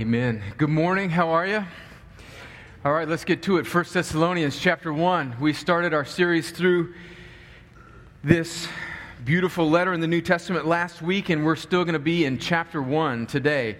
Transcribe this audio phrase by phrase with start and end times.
[0.00, 0.42] Amen.
[0.56, 1.10] Good morning.
[1.10, 1.62] How are you?
[2.86, 3.66] All right, let's get to it.
[3.66, 5.36] 1 Thessalonians chapter 1.
[5.38, 6.94] We started our series through
[8.24, 8.66] this
[9.26, 12.38] beautiful letter in the New Testament last week, and we're still going to be in
[12.38, 13.76] chapter 1 today.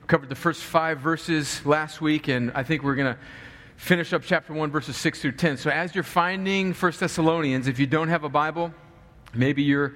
[0.00, 3.20] We covered the first five verses last week, and I think we're going to
[3.76, 5.56] finish up chapter 1, verses 6 through 10.
[5.56, 8.74] So as you're finding 1 Thessalonians, if you don't have a Bible,
[9.34, 9.94] maybe you're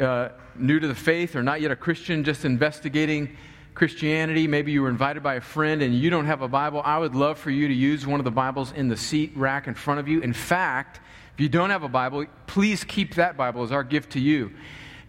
[0.00, 3.36] uh, new to the faith or not yet a Christian, just investigating
[3.76, 6.96] Christianity, maybe you were invited by a friend and you don't have a Bible, I
[6.98, 9.74] would love for you to use one of the Bibles in the seat rack in
[9.74, 10.22] front of you.
[10.22, 10.98] In fact,
[11.34, 14.50] if you don't have a Bible, please keep that Bible as our gift to you.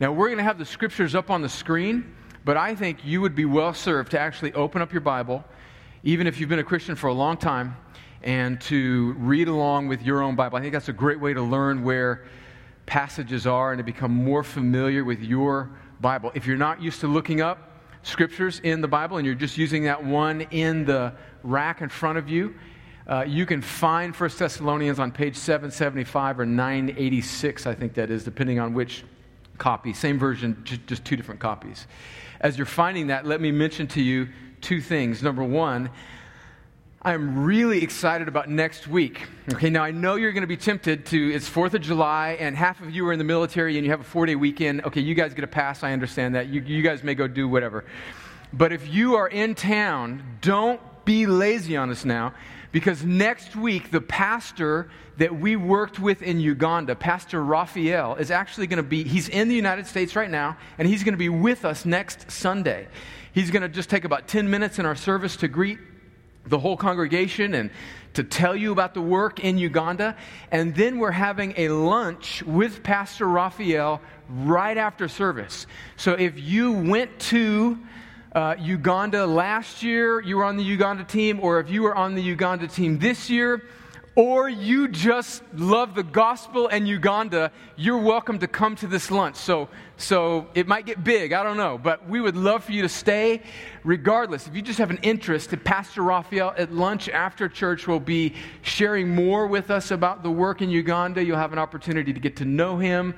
[0.02, 2.14] Now, we're going to have the scriptures up on the screen,
[2.44, 5.46] but I think you would be well served to actually open up your Bible,
[6.04, 7.78] even if you've been a Christian for a long time,
[8.22, 10.58] and to read along with your own Bible.
[10.58, 12.26] I think that's a great way to learn where
[12.86, 15.70] passages are and to become more familiar with your
[16.02, 16.34] Bible.
[16.36, 19.84] If you're not used to looking up, scriptures in the Bible and you're just using
[19.84, 22.56] that one in the rack in front of you,
[23.08, 28.24] uh, you can find 1 Thessalonians on page 775 or 986, I think that is,
[28.24, 29.04] depending on which
[29.58, 29.94] copy.
[29.94, 31.88] Same version, just two different copies.
[32.42, 34.28] As you're finding that, let me mention to you
[34.62, 35.24] two things.
[35.24, 35.90] Number one,
[37.08, 39.28] I'm really excited about next week.
[39.54, 42.54] Okay, now I know you're going to be tempted to, it's 4th of July, and
[42.54, 44.84] half of you are in the military and you have a four day weekend.
[44.84, 46.50] Okay, you guys get a pass, I understand that.
[46.50, 47.86] You, you guys may go do whatever.
[48.52, 52.34] But if you are in town, don't be lazy on us now,
[52.74, 58.68] because next week, the pastor that we worked with in Uganda, Pastor Raphael, is actually
[58.68, 61.30] going to be, he's in the United States right now, and he's going to be
[61.30, 62.90] with us next Sunday.
[63.32, 65.80] He's going to just take about 10 minutes in our service to greet
[66.50, 67.70] the whole congregation and
[68.14, 70.16] to tell you about the work in Uganda.
[70.52, 75.68] And then we're having a lunch with Pastor Raphael right after service.
[75.98, 77.78] So if you went to
[78.34, 82.16] uh, Uganda last year, you were on the Uganda team, or if you were on
[82.16, 83.64] the Uganda team this year,
[84.18, 89.36] or you just love the gospel and Uganda, you're welcome to come to this lunch.
[89.36, 92.82] So, so it might get big, I don't know, but we would love for you
[92.82, 93.44] to stay.
[93.84, 98.34] Regardless, if you just have an interest, Pastor Raphael at lunch after church will be
[98.64, 101.24] sharing more with us about the work in Uganda.
[101.24, 103.14] You'll have an opportunity to get to know him.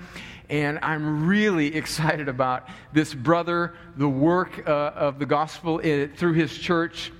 [0.49, 6.33] And I'm really excited about this brother, the work uh, of the gospel uh, through
[6.33, 7.13] his church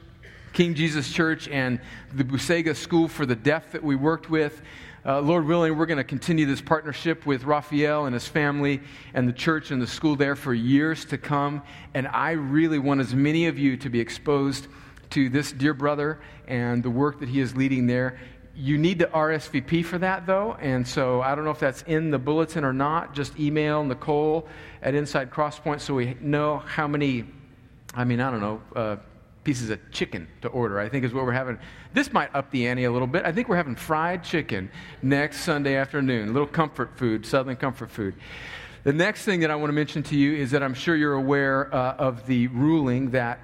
[0.53, 1.79] King Jesus Church and
[2.13, 4.61] the Busega School for the Deaf that we worked with.
[5.05, 8.81] Uh, Lord willing, we're going to continue this partnership with Raphael and his family
[9.13, 11.61] and the church and the school there for years to come.
[11.93, 14.67] And I really want as many of you to be exposed
[15.11, 18.19] to this dear brother and the work that he is leading there.
[18.55, 20.57] You need to RSVP for that, though.
[20.59, 23.13] And so I don't know if that's in the bulletin or not.
[23.13, 24.49] Just email Nicole
[24.81, 27.23] at Inside Crosspoint so we know how many,
[27.93, 28.95] I mean, I don't know, uh,
[29.43, 31.57] pieces of chicken to order, I think is what we're having.
[31.93, 33.25] This might up the ante a little bit.
[33.25, 34.69] I think we're having fried chicken
[35.01, 38.15] next Sunday afternoon, a little comfort food, Southern comfort food.
[38.83, 41.13] The next thing that I want to mention to you is that I'm sure you're
[41.13, 43.39] aware uh, of the ruling that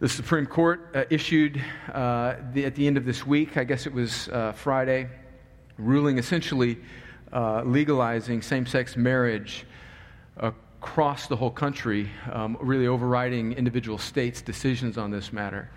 [0.00, 1.62] the Supreme Court uh, issued
[1.92, 3.56] uh, the, at the end of this week.
[3.56, 5.08] I guess it was uh, Friday,
[5.78, 6.78] ruling essentially
[7.32, 9.64] uh, legalizing same sex marriage
[10.82, 15.70] across the whole country, um, really overriding individual states' decisions on this matter.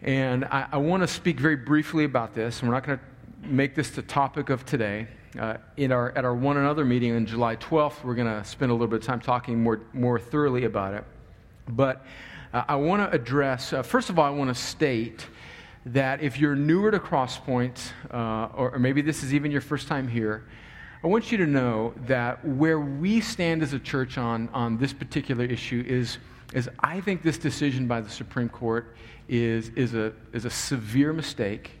[0.00, 3.48] And I, I want to speak very briefly about this, and we're not going to
[3.48, 5.08] make this the topic of today.
[5.36, 8.70] Uh, in our, at our one another meeting on July 12th, we're going to spend
[8.70, 11.04] a little bit of time talking more, more thoroughly about it.
[11.68, 12.06] But
[12.52, 15.26] uh, I want to address, uh, first of all, I want to state
[15.86, 19.88] that if you're newer to Crosspoint, uh, or, or maybe this is even your first
[19.88, 20.44] time here,
[21.04, 24.92] I want you to know that where we stand as a church on, on this
[24.92, 26.18] particular issue is,
[26.54, 28.94] is I think this decision by the Supreme Court
[29.28, 31.72] is, is, a, is a severe mistake.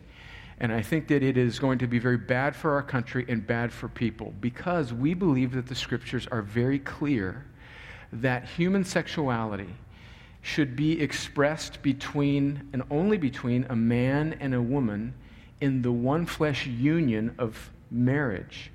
[0.58, 3.46] And I think that it is going to be very bad for our country and
[3.46, 7.46] bad for people because we believe that the scriptures are very clear
[8.12, 9.72] that human sexuality
[10.40, 15.14] should be expressed between and only between a man and a woman
[15.60, 18.72] in the one flesh union of marriage.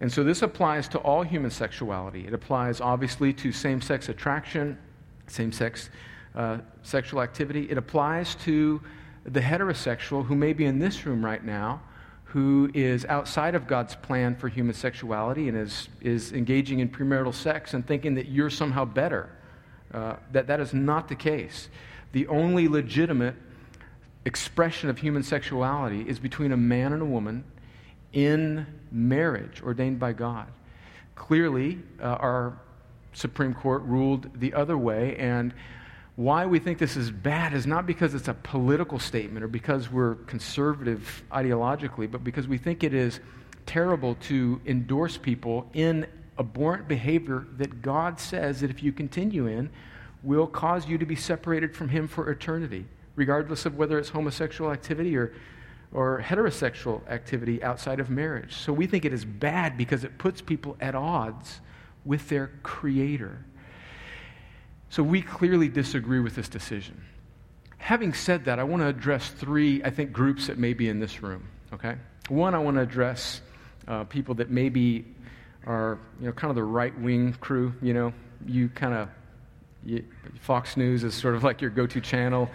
[0.00, 2.26] And so this applies to all human sexuality.
[2.26, 4.78] It applies obviously to same sex attraction,
[5.26, 5.90] same sex
[6.34, 7.68] uh, sexual activity.
[7.70, 8.80] It applies to
[9.24, 11.82] the heterosexual who may be in this room right now
[12.28, 17.32] who is outside of God's plan for human sexuality and is, is engaging in premarital
[17.32, 19.30] sex and thinking that you're somehow better.
[19.94, 21.70] Uh, that that is not the case.
[22.12, 23.34] The only legitimate
[24.26, 27.44] expression of human sexuality is between a man and a woman
[28.12, 30.48] in marriage ordained by God.
[31.14, 32.58] Clearly, uh, our
[33.12, 35.52] Supreme Court ruled the other way, and
[36.16, 39.90] why we think this is bad is not because it's a political statement or because
[39.90, 43.20] we're conservative ideologically, but because we think it is
[43.66, 46.06] terrible to endorse people in
[46.38, 49.70] abhorrent behavior that God says that if you continue in,
[50.22, 54.72] will cause you to be separated from Him for eternity, regardless of whether it's homosexual
[54.72, 55.32] activity or,
[55.92, 58.54] or heterosexual activity outside of marriage.
[58.54, 61.60] So we think it is bad because it puts people at odds
[62.04, 63.44] with their Creator.
[64.90, 67.02] So we clearly disagree with this decision.
[67.78, 71.00] Having said that, I want to address three, I think, groups that may be in
[71.00, 71.96] this room, okay?
[72.28, 73.40] One, I want to address
[73.86, 75.04] uh, people that maybe
[75.66, 78.12] are, you know, kind of the right wing crew, you know,
[78.46, 79.08] you kind of,
[80.40, 82.50] Fox News is sort of like your go to channel.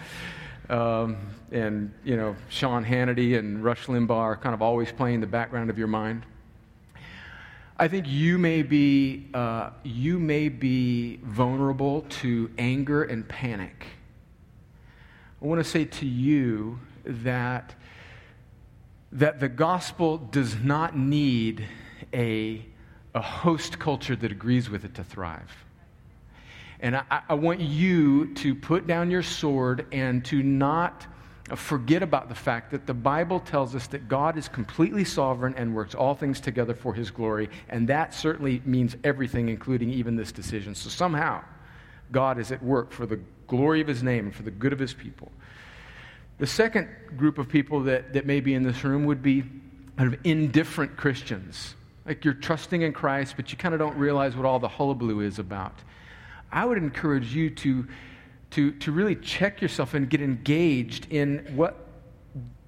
[0.70, 1.18] Um,
[1.52, 5.70] and, you know, Sean Hannity and Rush Limbaugh are kind of always playing the background
[5.70, 6.26] of your mind.
[7.78, 13.86] I think you may be, uh, you may be vulnerable to anger and panic.
[15.42, 17.76] I want to say to you that,
[19.12, 21.66] that the gospel does not need
[22.14, 22.64] a,
[23.14, 25.66] a host culture that agrees with it to thrive.
[26.84, 31.08] And I, I want you to put down your sword and to not
[31.56, 35.74] forget about the fact that the Bible tells us that God is completely sovereign and
[35.74, 40.34] works all things together for his glory, and that certainly means everything, including even this
[40.34, 40.76] decision.
[40.76, 41.42] So somehow,
[42.12, 44.80] God is at work for the glory of his name and for the good of
[44.80, 45.32] his people.
[46.40, 49.44] The second group of people that, that may be in this room would be
[49.98, 51.76] kind of indifferent Christians.
[52.06, 55.22] Like you're trusting in Christ, but you kind of don't realize what all the hullabaloo
[55.22, 55.76] is about.
[56.54, 57.88] I would encourage you to
[58.52, 61.88] to, to really check yourself and get engaged in what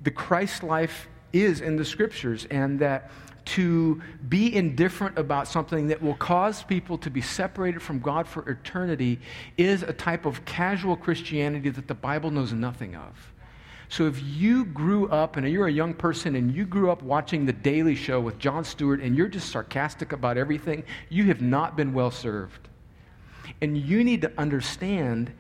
[0.02, 3.12] the Christ life is in the scriptures, and that
[3.46, 8.50] to be indifferent about something that will cause people to be separated from God for
[8.50, 9.20] eternity
[9.58, 13.34] is a type of casual Christianity that the Bible knows nothing of.
[13.88, 17.46] So if you grew up and you're a young person and you grew up watching
[17.46, 21.78] The Daily Show with Jon Stewart and you're just sarcastic about everything, you have not
[21.78, 22.70] been well served.
[23.62, 25.32] And you need to understand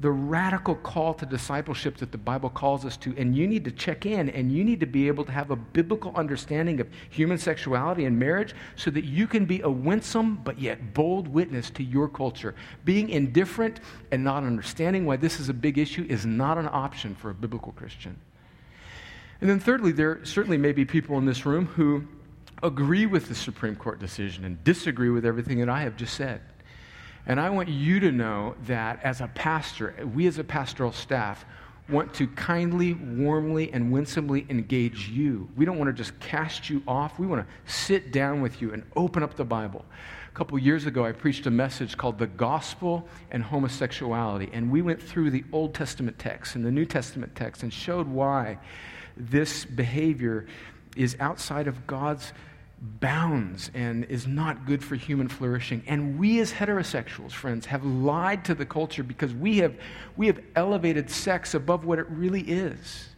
[0.00, 3.14] the radical call to discipleship that the Bible calls us to.
[3.16, 5.56] And you need to check in and you need to be able to have a
[5.56, 10.58] biblical understanding of human sexuality and marriage so that you can be a winsome but
[10.58, 12.54] yet bold witness to your culture.
[12.84, 13.80] Being indifferent
[14.10, 17.34] and not understanding why this is a big issue is not an option for a
[17.34, 18.16] biblical Christian.
[19.40, 22.04] And then, thirdly, there certainly may be people in this room who
[22.62, 26.40] agree with the Supreme Court decision and disagree with everything that I have just said.
[27.26, 31.44] And I want you to know that as a pastor, we as a pastoral staff
[31.88, 35.48] want to kindly, warmly, and winsomely engage you.
[35.56, 37.18] We don't want to just cast you off.
[37.18, 39.84] We want to sit down with you and open up the Bible.
[40.28, 44.50] A couple years ago, I preached a message called The Gospel and Homosexuality.
[44.52, 48.08] And we went through the Old Testament text and the New Testament text and showed
[48.08, 48.58] why
[49.16, 50.46] this behavior
[50.96, 52.32] is outside of God's
[52.80, 55.82] bounds and is not good for human flourishing.
[55.86, 59.74] And we as heterosexuals, friends, have lied to the culture because we have,
[60.16, 63.08] we have elevated sex above what it really is.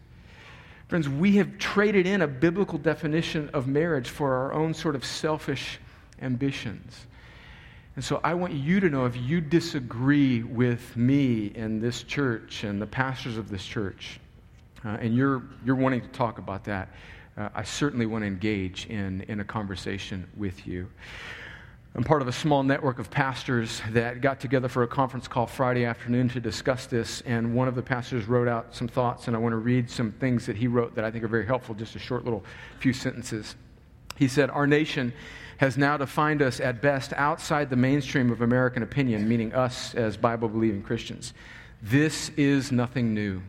[0.88, 5.04] Friends, we have traded in a biblical definition of marriage for our own sort of
[5.04, 5.80] selfish
[6.22, 7.06] ambitions.
[7.96, 12.62] And so I want you to know if you disagree with me and this church
[12.62, 14.20] and the pastors of this church,
[14.84, 16.90] uh, and you're, you're wanting to talk about that,
[17.36, 20.88] uh, I certainly want to engage in, in a conversation with you.
[21.94, 25.46] I'm part of a small network of pastors that got together for a conference call
[25.46, 29.36] Friday afternoon to discuss this, and one of the pastors wrote out some thoughts, and
[29.36, 31.74] I want to read some things that he wrote that I think are very helpful,
[31.74, 32.44] just a short little
[32.80, 33.56] few sentences.
[34.16, 35.12] He said, Our nation
[35.56, 40.18] has now defined us at best outside the mainstream of American opinion, meaning us as
[40.18, 41.32] Bible believing Christians.
[41.82, 43.40] This is nothing new.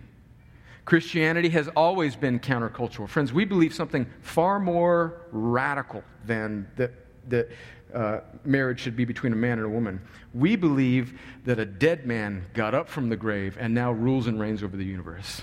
[0.87, 3.09] Christianity has always been countercultural.
[3.09, 6.93] Friends, we believe something far more radical than that,
[7.27, 7.51] that
[7.93, 10.01] uh, marriage should be between a man and a woman.
[10.33, 14.39] We believe that a dead man got up from the grave and now rules and
[14.39, 15.41] reigns over the universe.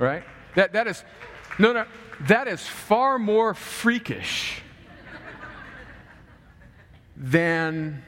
[0.00, 0.24] Right?
[0.56, 1.04] That, that is,
[1.60, 1.86] no, no,
[2.22, 4.62] that is far more freakish
[7.16, 8.02] than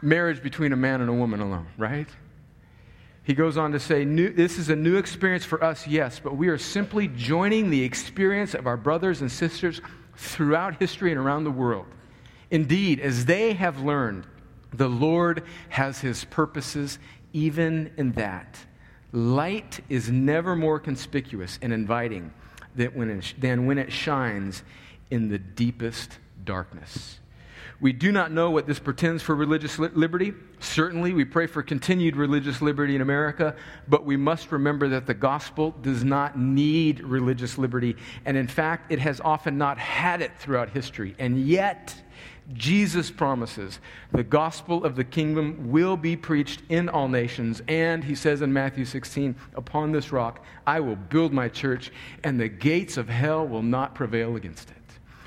[0.00, 2.08] marriage between a man and a woman alone, right?
[3.24, 6.48] He goes on to say, This is a new experience for us, yes, but we
[6.48, 9.80] are simply joining the experience of our brothers and sisters
[10.16, 11.86] throughout history and around the world.
[12.50, 14.26] Indeed, as they have learned,
[14.72, 16.98] the Lord has his purposes
[17.32, 18.58] even in that.
[19.12, 22.32] Light is never more conspicuous and inviting
[22.74, 24.62] than when it, shines
[25.10, 27.18] in the deepest darkness.
[27.82, 30.32] We do not know what this pretends for religious li- liberty.
[30.60, 33.56] Certainly, we pray for continued religious liberty in America,
[33.88, 38.92] but we must remember that the gospel does not need religious liberty, and in fact,
[38.92, 41.16] it has often not had it throughout history.
[41.18, 42.00] And yet,
[42.54, 43.80] Jesus promises
[44.12, 47.62] the gospel of the kingdom will be preached in all nations.
[47.66, 51.90] And he says in Matthew 16, Upon this rock I will build my church,
[52.22, 54.76] and the gates of hell will not prevail against it.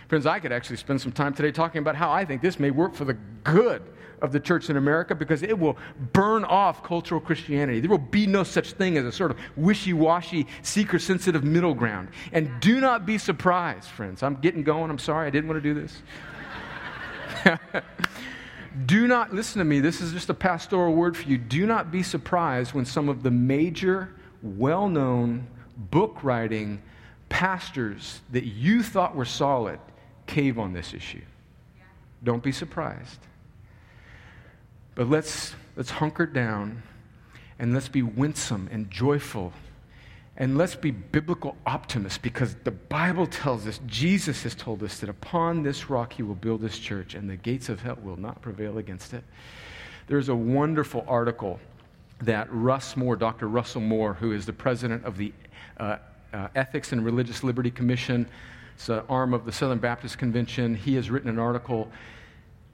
[0.07, 2.71] Friends, I could actually spend some time today talking about how I think this may
[2.71, 3.81] work for the good
[4.21, 5.77] of the church in America because it will
[6.13, 7.79] burn off cultural Christianity.
[7.79, 11.73] There will be no such thing as a sort of wishy washy, seeker sensitive middle
[11.73, 12.09] ground.
[12.31, 14.23] And do not be surprised, friends.
[14.23, 14.91] I'm getting going.
[14.91, 15.27] I'm sorry.
[15.27, 16.01] I didn't want to do this.
[18.85, 21.37] do not, listen to me, this is just a pastoral word for you.
[21.37, 25.47] Do not be surprised when some of the major, well known,
[25.77, 26.81] book writing
[27.27, 29.79] pastors that you thought were solid
[30.27, 31.21] cave on this issue.
[32.23, 33.19] Don't be surprised.
[34.95, 36.83] But let's, let's hunker down
[37.59, 39.53] and let's be winsome and joyful
[40.37, 45.09] and let's be biblical optimists because the Bible tells us, Jesus has told us that
[45.09, 48.41] upon this rock he will build his church and the gates of hell will not
[48.41, 49.23] prevail against it.
[50.07, 51.59] There's a wonderful article
[52.21, 53.47] that Russ Moore, Dr.
[53.47, 55.31] Russell Moore, who is the president of the
[55.77, 55.97] uh,
[56.33, 58.27] uh, Ethics and Religious Liberty Commission,
[58.75, 61.89] it's an arm of the Southern Baptist Convention, he has written an article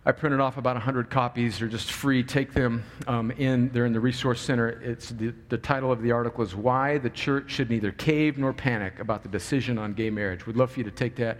[0.03, 1.59] I printed off about 100 copies.
[1.59, 2.23] They're just free.
[2.23, 3.69] Take them um, in.
[3.69, 4.69] They're in the resource center.
[4.69, 8.51] It's the, the title of the article is Why the Church Should Neither Cave Nor
[8.51, 10.47] Panic About the Decision on Gay Marriage.
[10.47, 11.37] We'd love for you to take that,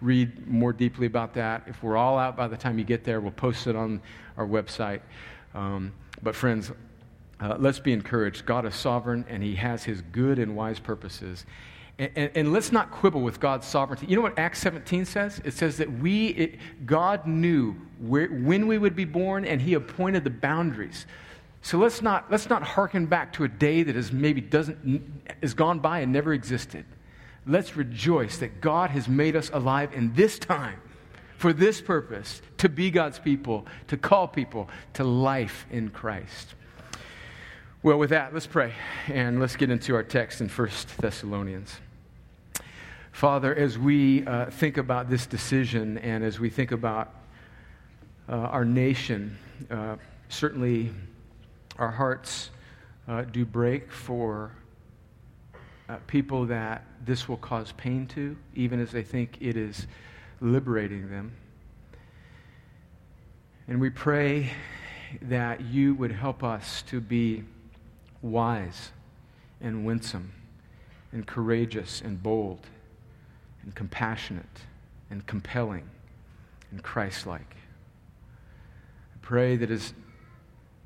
[0.00, 1.64] read more deeply about that.
[1.66, 4.00] If we're all out by the time you get there, we'll post it on
[4.36, 5.00] our website.
[5.52, 5.92] Um,
[6.22, 6.70] but, friends,
[7.40, 8.46] uh, let's be encouraged.
[8.46, 11.46] God is sovereign, and He has His good and wise purposes.
[11.98, 14.06] And, and, let's not quibble with God's sovereignty.
[14.08, 15.40] You know what Acts 17 says?
[15.44, 19.74] It says that we, it, God knew where, when we would be born and He
[19.74, 21.06] appointed the boundaries.
[21.62, 25.54] So let's not, let's not hearken back to a day that is maybe doesn't, is
[25.54, 26.84] gone by and never existed.
[27.46, 30.80] Let's rejoice that God has made us alive in this time
[31.36, 36.54] for this purpose to be God's people, to call people to life in Christ.
[37.82, 38.72] Well, with that, let's pray
[39.08, 41.80] and let's get into our text in 1 Thessalonians.
[43.14, 47.14] Father, as we uh, think about this decision and as we think about
[48.28, 49.38] uh, our nation,
[49.70, 49.94] uh,
[50.28, 50.90] certainly
[51.78, 52.50] our hearts
[53.06, 54.50] uh, do break for
[55.88, 59.86] uh, people that this will cause pain to, even as they think it is
[60.40, 61.30] liberating them.
[63.68, 64.50] And we pray
[65.22, 67.44] that you would help us to be
[68.22, 68.90] wise
[69.60, 70.32] and winsome
[71.12, 72.66] and courageous and bold
[73.64, 74.44] and compassionate
[75.10, 75.88] and compelling
[76.70, 77.56] and Christ like.
[79.14, 79.94] I pray that as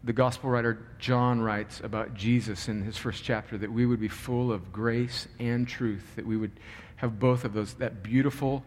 [0.05, 4.09] the gospel writer John writes about Jesus in his first chapter, that we would be
[4.09, 6.53] full of grace and truth, that we would
[6.97, 8.63] have both of those, that beautiful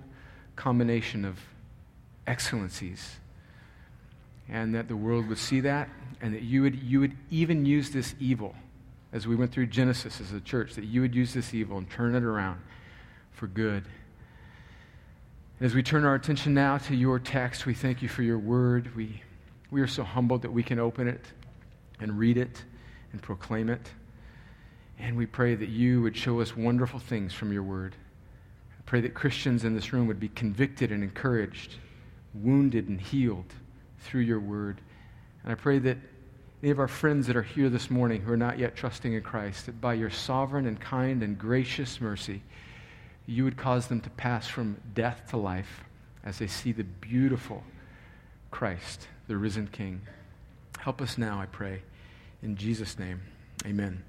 [0.55, 1.39] combination of
[2.27, 3.17] excellencies,
[4.49, 5.89] and that the world would see that,
[6.21, 8.53] and that you would, you would even use this evil,
[9.13, 11.89] as we went through Genesis as a church, that you would use this evil and
[11.89, 12.59] turn it around
[13.31, 13.85] for good
[15.61, 18.95] as we turn our attention now to your text, we thank you for your word.
[18.95, 19.21] We,
[19.69, 21.23] we are so humbled that we can open it
[21.99, 22.63] and read it
[23.11, 23.91] and proclaim it.
[24.97, 27.95] And we pray that you would show us wonderful things from your word.
[28.71, 31.75] I pray that Christians in this room would be convicted and encouraged,
[32.33, 33.53] wounded and healed
[33.99, 34.81] through your word.
[35.43, 35.97] And I pray that
[36.63, 39.21] any of our friends that are here this morning who are not yet trusting in
[39.21, 42.41] Christ, that by your sovereign and kind and gracious mercy,
[43.31, 45.85] you would cause them to pass from death to life
[46.23, 47.63] as they see the beautiful
[48.51, 50.01] Christ, the risen King.
[50.79, 51.81] Help us now, I pray.
[52.43, 53.21] In Jesus' name,
[53.65, 54.03] amen.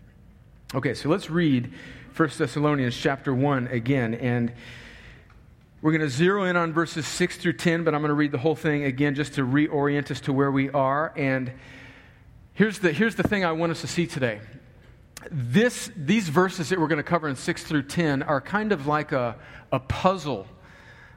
[0.74, 1.72] Okay, so let's read
[2.16, 4.14] 1 Thessalonians chapter 1 again.
[4.14, 4.52] And
[5.82, 8.32] we're going to zero in on verses 6 through 10, but I'm going to read
[8.32, 11.12] the whole thing again just to reorient us to where we are.
[11.16, 11.52] And
[12.54, 14.40] here's the, here's the thing I want us to see today
[15.30, 18.86] this, these verses that we're going to cover in 6 through 10 are kind of
[18.86, 19.36] like a,
[19.70, 20.46] a puzzle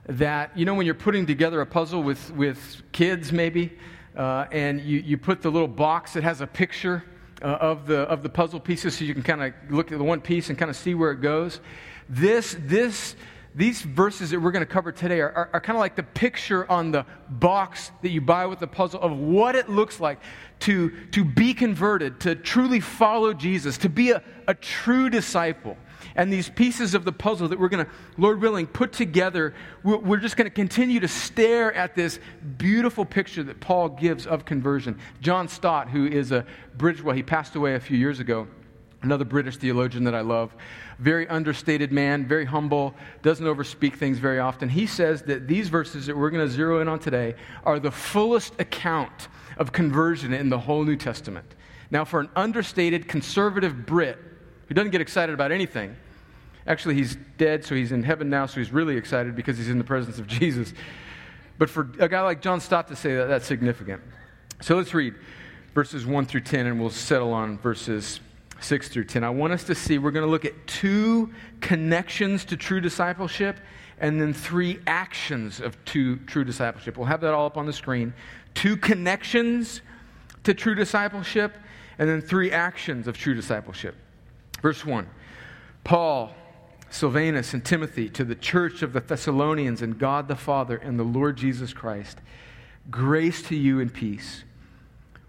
[0.08, 3.74] that, you know, when you're putting together a puzzle with, with kids, maybe,
[4.16, 7.04] uh, and you, you put the little box that has a picture
[7.42, 10.04] uh, of, the, of the puzzle pieces so you can kind of look at the
[10.04, 11.60] one piece and kind of see where it goes.
[12.08, 13.16] This, this,
[13.56, 16.04] these verses that we're going to cover today are, are, are kind of like the
[16.04, 20.20] picture on the box that you buy with the puzzle of what it looks like
[20.60, 25.78] to, to be converted, to truly follow Jesus, to be a, a true disciple.
[26.18, 29.98] And these pieces of the puzzle that we're going to, Lord willing, put together, we're,
[29.98, 32.20] we're just going to continue to stare at this
[32.58, 35.00] beautiful picture that Paul gives of conversion.
[35.22, 36.46] John Stott, who is a
[36.78, 38.48] British, well, he passed away a few years ago,
[39.06, 40.54] another British theologian that I love
[41.00, 44.70] very understated man, very humble, doesn't overspeak things very often.
[44.70, 47.36] He says that these verses that we're going to zero in on today
[47.66, 51.46] are the fullest account of conversion in the whole New Testament.
[51.92, 54.18] Now, for an understated conservative Brit
[54.68, 55.96] who doesn't get excited about anything,
[56.66, 59.78] actually, he's dead, so he's in heaven now, so he's really excited because he's in
[59.78, 60.74] the presence of Jesus.
[61.58, 64.02] But for a guy like John Stott to say that, that's significant.
[64.62, 65.16] So let's read
[65.74, 68.20] verses 1 through 10, and we'll settle on verses
[68.60, 69.24] 6 through 10.
[69.24, 71.32] I want us to see, we're going to look at two
[71.62, 73.58] connections to true discipleship
[74.00, 76.98] and then three actions of true, true discipleship.
[76.98, 78.14] We'll have that all up on the screen.
[78.54, 79.82] Two connections
[80.44, 81.56] to true discipleship
[81.98, 83.96] and then three actions of true discipleship.
[84.62, 85.08] Verse 1
[85.84, 86.34] Paul,
[86.90, 91.04] Silvanus, and Timothy to the church of the Thessalonians and God the Father and the
[91.04, 92.20] Lord Jesus Christ,
[92.90, 94.44] grace to you and peace.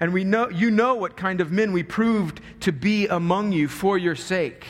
[0.00, 3.68] and we know, you know what kind of men we proved to be among you
[3.68, 4.66] for your sake.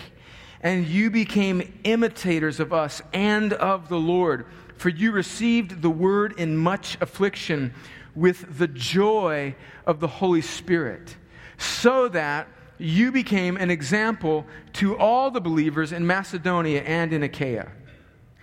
[0.61, 6.39] And you became imitators of us and of the Lord, for you received the word
[6.39, 7.75] in much affliction
[8.15, 9.55] with the joy
[9.87, 11.17] of the Holy Spirit,
[11.59, 12.47] so that
[12.79, 17.71] you became an example to all the believers in Macedonia and in Achaia.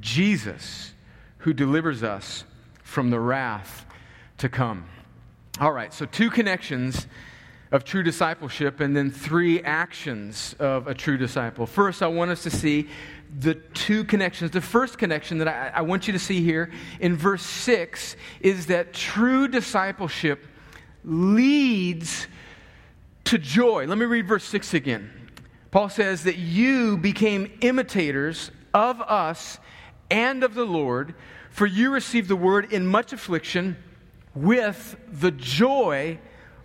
[0.00, 0.92] Jesus
[1.38, 2.44] who delivers us
[2.82, 3.86] from the wrath
[4.38, 4.86] to come.
[5.60, 7.06] All right, so two connections
[7.70, 11.66] of true discipleship and then three actions of a true disciple.
[11.66, 12.88] First, I want us to see
[13.40, 14.52] the two connections.
[14.52, 18.66] The first connection that I, I, want you to see here in verse 6 is
[18.66, 20.46] that true discipleship
[21.04, 22.26] leads
[23.24, 23.86] to joy.
[23.86, 25.10] Let me read verse 6 again.
[25.70, 29.58] Paul says that you became imitators of us
[30.10, 31.14] and of the Lord,
[31.50, 33.76] for you received the word in much affliction
[34.34, 36.18] with the joy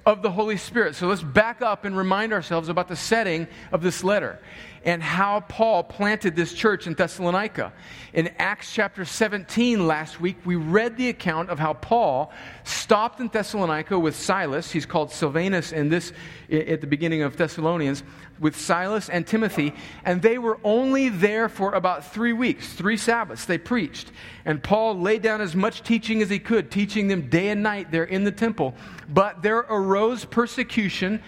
[0.06, 0.96] of the Holy Spirit.
[0.96, 4.40] So let's back up and remind ourselves about the setting of this letter
[4.84, 7.72] and how Paul planted this church in Thessalonica.
[8.14, 12.32] In Acts chapter 17 last week, we read the account of how Paul
[12.64, 14.72] stopped in Thessalonica with Silas.
[14.72, 16.12] He's called Silvanus in this
[16.52, 18.04] at the beginning of Thessalonians
[18.40, 23.46] with Silas and Timothy, and they were only there for about three weeks, three Sabbaths.
[23.46, 24.12] They preached.
[24.44, 27.92] And Paul laid down as much teaching as he could, teaching them day and night
[27.92, 28.76] there in the temple.
[29.08, 31.22] But there arose persecution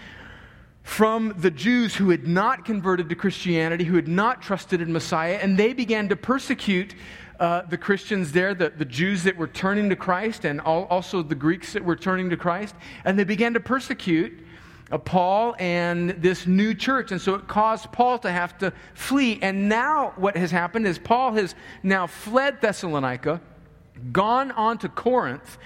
[0.86, 5.36] from the Jews who had not converted to Christianity, who had not trusted in Messiah,
[5.42, 6.94] and they began to persecute
[7.40, 11.24] uh, the Christians there, the, the Jews that were turning to Christ, and all, also
[11.24, 12.76] the Greeks that were turning to Christ.
[13.04, 14.38] And they began to persecute
[14.92, 17.10] uh, Paul and this new church.
[17.10, 19.40] And so it caused Paul to have to flee.
[19.42, 23.40] And now what has happened is Paul has now fled Thessalonica,
[24.12, 25.58] gone on to Corinth,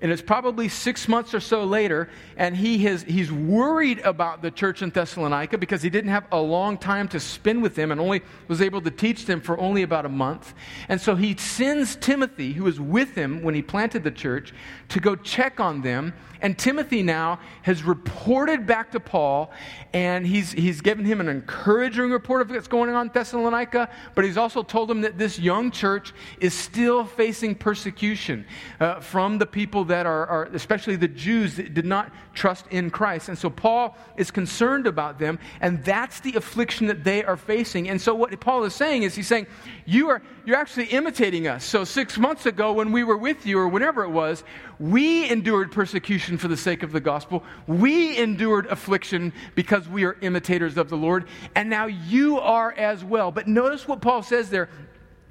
[0.00, 4.50] and it's probably six months or so later, and he has, he's worried about the
[4.50, 8.00] church in Thessalonica because he didn't have a long time to spend with them and
[8.00, 10.52] only was able to teach them for only about a month.
[10.88, 14.52] And so he sends Timothy, who was with him when he planted the church,
[14.88, 16.12] to go check on them.
[16.40, 19.50] And Timothy now has reported back to Paul,
[19.92, 24.24] and he's, he's given him an encouraging report of what's going on in Thessalonica, but
[24.24, 28.44] he's also told him that this young church is still facing persecution
[28.80, 32.90] uh, from the people that are, are, especially the Jews, that did not trust in
[32.90, 33.28] Christ.
[33.28, 37.88] And so Paul is concerned about them, and that's the affliction that they are facing.
[37.88, 39.46] And so what Paul is saying is he's saying,
[39.86, 41.64] you are, you're actually imitating us.
[41.64, 44.42] So six months ago when we were with you, or whenever it was,
[44.78, 47.44] we endured persecution for the sake of the gospel.
[47.66, 51.26] We endured affliction because we are imitators of the Lord.
[51.54, 53.30] And now you are as well.
[53.30, 54.68] But notice what Paul says there.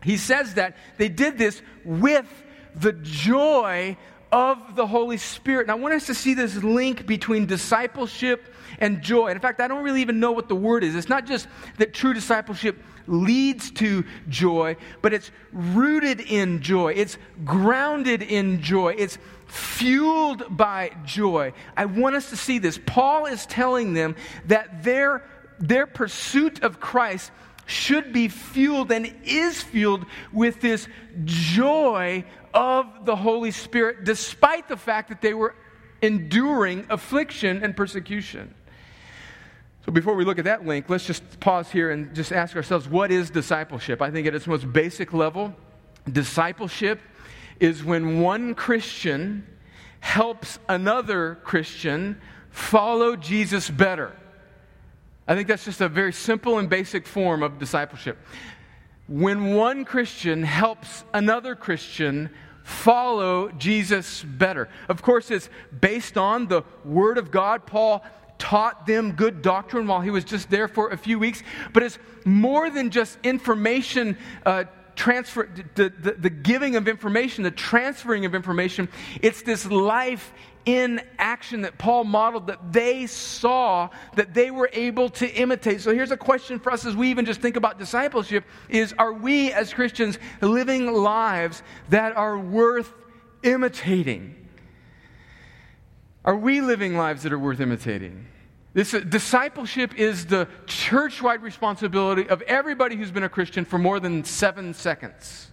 [0.01, 2.27] He says that they did this with
[2.75, 3.97] the joy
[4.31, 5.63] of the Holy Spirit.
[5.63, 9.27] And I want us to see this link between discipleship and joy.
[9.27, 10.95] And in fact, I don't really even know what the word is.
[10.95, 16.93] It's not just that true discipleship leads to joy, but it's rooted in joy.
[16.93, 18.95] It's grounded in joy.
[18.97, 21.53] It's fueled by joy.
[21.77, 22.79] I want us to see this.
[22.85, 25.23] Paul is telling them that their,
[25.59, 27.31] their pursuit of Christ
[27.67, 30.87] should be fueled and is fueled with this
[31.23, 35.55] joy of the Holy Spirit, despite the fact that they were
[36.01, 38.54] enduring affliction and persecution.
[39.85, 42.87] So, before we look at that link, let's just pause here and just ask ourselves
[42.87, 44.01] what is discipleship?
[44.01, 45.53] I think at its most basic level,
[46.11, 46.99] discipleship
[47.59, 49.45] is when one Christian
[49.99, 52.19] helps another Christian
[52.49, 54.15] follow Jesus better.
[55.27, 58.17] I think that's just a very simple and basic form of discipleship.
[59.07, 62.31] When one Christian helps another Christian
[62.63, 64.67] follow Jesus better.
[64.89, 67.67] Of course, it's based on the Word of God.
[67.67, 68.03] Paul
[68.37, 71.41] taught them good doctrine while he was just there for a few weeks,
[71.73, 74.17] but it's more than just information.
[74.45, 78.87] Uh, transfer the, the, the giving of information the transferring of information
[79.21, 80.31] it's this life
[80.65, 85.81] in action that Paul modeled that they saw that they were able to imitate.
[85.81, 89.13] So here's a question for us as we even just think about discipleship is are
[89.13, 92.91] we as Christians living lives that are worth
[93.43, 94.44] imitating?
[96.25, 98.25] Are we living lives that are worth imitating?
[98.73, 103.99] This uh, discipleship is the church-wide responsibility of everybody who's been a Christian for more
[103.99, 105.51] than 7 seconds.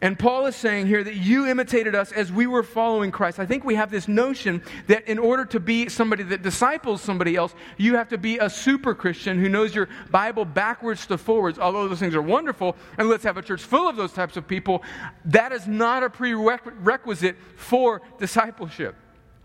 [0.00, 3.38] And Paul is saying here that you imitated us as we were following Christ.
[3.38, 7.36] I think we have this notion that in order to be somebody that disciples somebody
[7.36, 11.58] else, you have to be a super Christian who knows your Bible backwards to forwards.
[11.58, 14.48] Although those things are wonderful, and let's have a church full of those types of
[14.48, 14.84] people,
[15.26, 18.94] that is not a prerequisite for discipleship.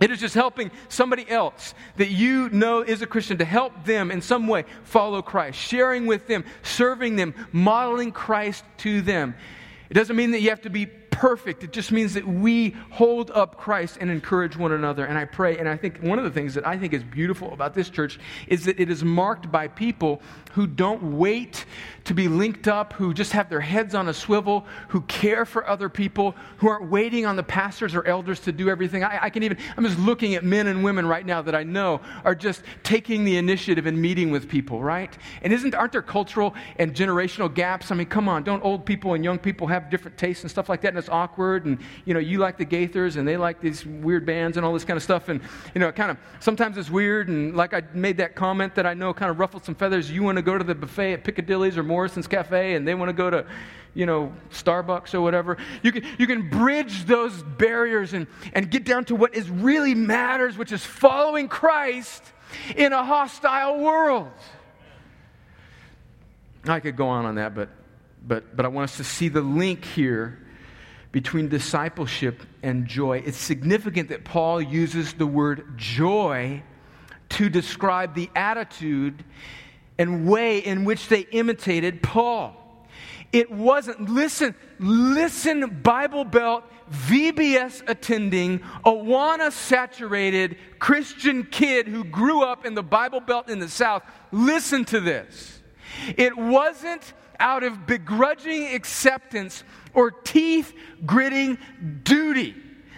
[0.04, 4.12] It is just helping somebody else that you know is a Christian to help them
[4.12, 9.34] in some way follow Christ, sharing with them, serving them, modeling Christ to them.
[9.90, 11.64] It doesn't mean that you have to be perfect.
[11.64, 15.06] It just means that we hold up Christ and encourage one another.
[15.06, 17.54] And I pray, and I think one of the things that I think is beautiful
[17.54, 20.22] about this church is that it is marked by people
[20.54, 21.66] who don't wait
[22.04, 25.68] to be linked up, who just have their heads on a swivel, who care for
[25.68, 29.04] other people, who aren't waiting on the pastors or elders to do everything.
[29.04, 31.64] I, I can even, I'm just looking at men and women right now that I
[31.64, 35.18] know are just taking the initiative and meeting with people, right?
[35.42, 37.90] And isn't, aren't there cultural and generational gaps?
[37.90, 40.70] I mean, come on, don't old people and young people have different tastes and stuff
[40.70, 43.62] like that, and it's awkward, and, you know, you like the Gaithers, and they like
[43.62, 45.42] these weird bands and all this kind of stuff, and,
[45.74, 48.94] you know, kind of, sometimes it's weird, and like I made that comment that I
[48.94, 51.78] know kind of ruffled some feathers, you want to go to the buffet at Piccadilly's
[51.78, 53.46] or Morrison's Cafe and they want to go to,
[53.94, 55.58] you know, Starbucks or whatever.
[55.82, 59.96] You can, you can bridge those barriers and, and get down to what is really
[59.96, 62.24] matters, which is following Christ
[62.76, 64.32] in a hostile world.
[66.66, 67.70] I could go on on that, but,
[68.26, 70.40] but, but I want us to see the link here
[71.12, 73.22] between discipleship and joy.
[73.26, 76.64] It's significant that Paul uses the word joy
[77.30, 79.24] to describe the attitude
[79.98, 82.60] and way in which they imitated Paul.
[83.32, 92.64] It wasn't, listen, listen, Bible Belt, VBS attending, Awana saturated Christian kid who grew up
[92.64, 94.04] in the Bible Belt in the South.
[94.32, 95.62] Listen to this.
[96.16, 99.64] It wasn't out of begrudging acceptance
[99.96, 100.74] or teeth
[101.06, 101.58] gritting
[102.04, 102.56] duty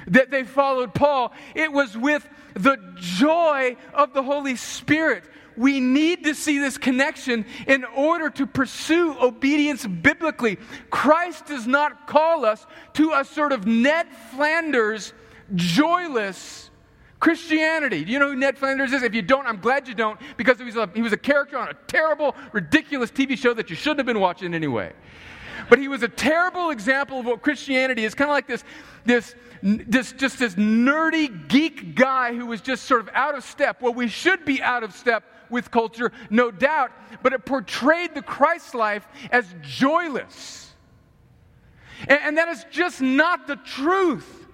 [0.08, 1.34] that they followed Paul.
[1.56, 5.24] It was with the joy of the Holy Spirit
[5.58, 10.58] we need to see this connection in order to pursue obedience biblically.
[10.90, 15.14] Christ does not call us to a sort of Ned Flanders,
[15.54, 16.70] joyless
[17.20, 18.04] Christianity.
[18.04, 19.04] Do you know who Ned Flanders is?
[19.04, 21.58] If you don't, I'm glad you don't, because he was a, he was a character
[21.58, 24.94] on a terrible, ridiculous TV show that you shouldn't have been watching anyway.
[25.70, 28.64] But he was a terrible example of what Christianity is kind of like this,
[29.06, 33.82] this, this, just this nerdy geek guy who was just sort of out of step.
[33.82, 36.92] Well, we should be out of step with culture, no doubt,
[37.24, 40.74] but it portrayed the Christ life as joyless.
[42.08, 44.46] And, and that is just not the truth.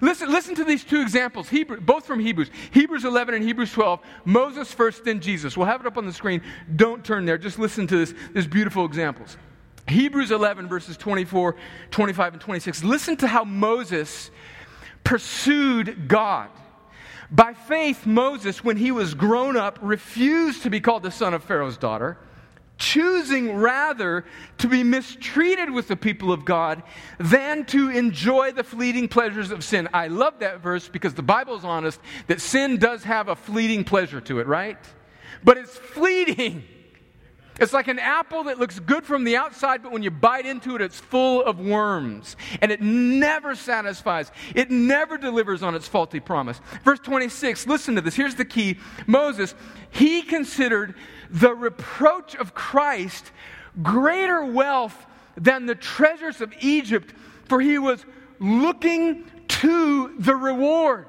[0.00, 2.50] Listen, listen to these two examples, Hebrew, both from Hebrews.
[2.70, 4.00] Hebrews 11 and Hebrews 12.
[4.24, 5.56] Moses first, then Jesus.
[5.56, 6.42] We'll have it up on the screen.
[6.76, 7.38] Don't turn there.
[7.38, 9.36] Just listen to this, these beautiful examples.
[9.88, 11.56] Hebrews 11, verses 24,
[11.90, 12.84] 25, and 26.
[12.84, 14.30] Listen to how Moses
[15.02, 16.50] pursued God.
[17.30, 21.44] By faith, Moses, when he was grown up, refused to be called the son of
[21.44, 22.18] Pharaoh's daughter
[22.78, 24.24] choosing rather
[24.58, 26.82] to be mistreated with the people of God
[27.18, 29.88] than to enjoy the fleeting pleasures of sin.
[29.92, 33.84] I love that verse because the Bible is honest that sin does have a fleeting
[33.84, 34.78] pleasure to it, right?
[35.44, 36.64] But it's fleeting.
[37.58, 40.76] It's like an apple that looks good from the outside, but when you bite into
[40.76, 42.36] it, it's full of worms.
[42.60, 44.30] And it never satisfies.
[44.54, 46.60] It never delivers on its faulty promise.
[46.84, 48.14] Verse 26, listen to this.
[48.14, 49.54] Here's the key Moses,
[49.90, 50.94] he considered
[51.30, 53.32] the reproach of Christ
[53.82, 57.12] greater wealth than the treasures of Egypt,
[57.44, 58.04] for he was
[58.38, 61.06] looking to the reward.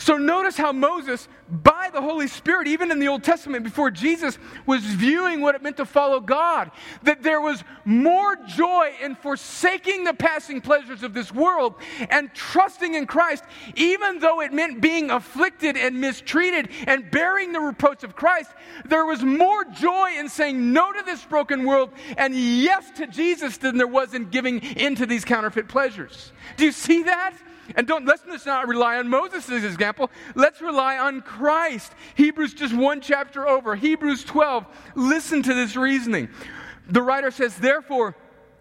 [0.00, 4.38] So notice how Moses, by the Holy Spirit, even in the Old Testament before Jesus,
[4.64, 6.70] was viewing what it meant to follow God.
[7.02, 11.74] That there was more joy in forsaking the passing pleasures of this world
[12.10, 13.42] and trusting in Christ,
[13.74, 18.52] even though it meant being afflicted and mistreated and bearing the reproach of Christ.
[18.84, 23.56] There was more joy in saying no to this broken world and yes to Jesus
[23.56, 26.30] than there was in giving into these counterfeit pleasures.
[26.56, 27.34] Do you see that?
[27.74, 30.10] And don't let's not rely on Moses' example.
[30.34, 31.92] Let's rely on Christ.
[32.14, 33.76] Hebrews just one chapter over.
[33.76, 34.66] Hebrews 12.
[34.94, 36.28] Listen to this reasoning.
[36.88, 38.16] The writer says, therefore,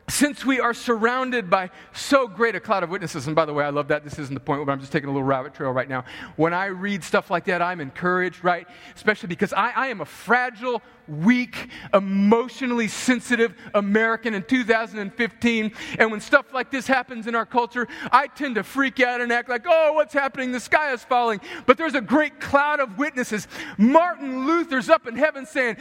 [0.09, 3.65] since we are surrounded by so great a cloud of witnesses, and by the way,
[3.65, 4.05] I love that.
[4.05, 6.05] This isn't the point, but I'm just taking a little rabbit trail right now.
[6.37, 8.67] When I read stuff like that, I'm encouraged, right?
[8.95, 15.71] Especially because I, I am a fragile, weak, emotionally sensitive American in 2015.
[15.99, 19.29] And when stuff like this happens in our culture, I tend to freak out and
[19.31, 20.53] act like, oh, what's happening?
[20.53, 21.41] The sky is falling.
[21.65, 23.47] But there's a great cloud of witnesses.
[23.77, 25.77] Martin Luther's up in heaven saying,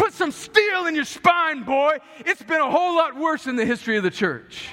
[0.00, 1.98] Put some steel in your spine, boy.
[2.20, 4.70] It's been a whole lot worse in the history of the church.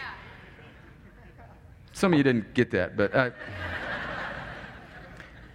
[1.91, 3.13] Some of you didn't get that, but.
[3.13, 3.31] Uh,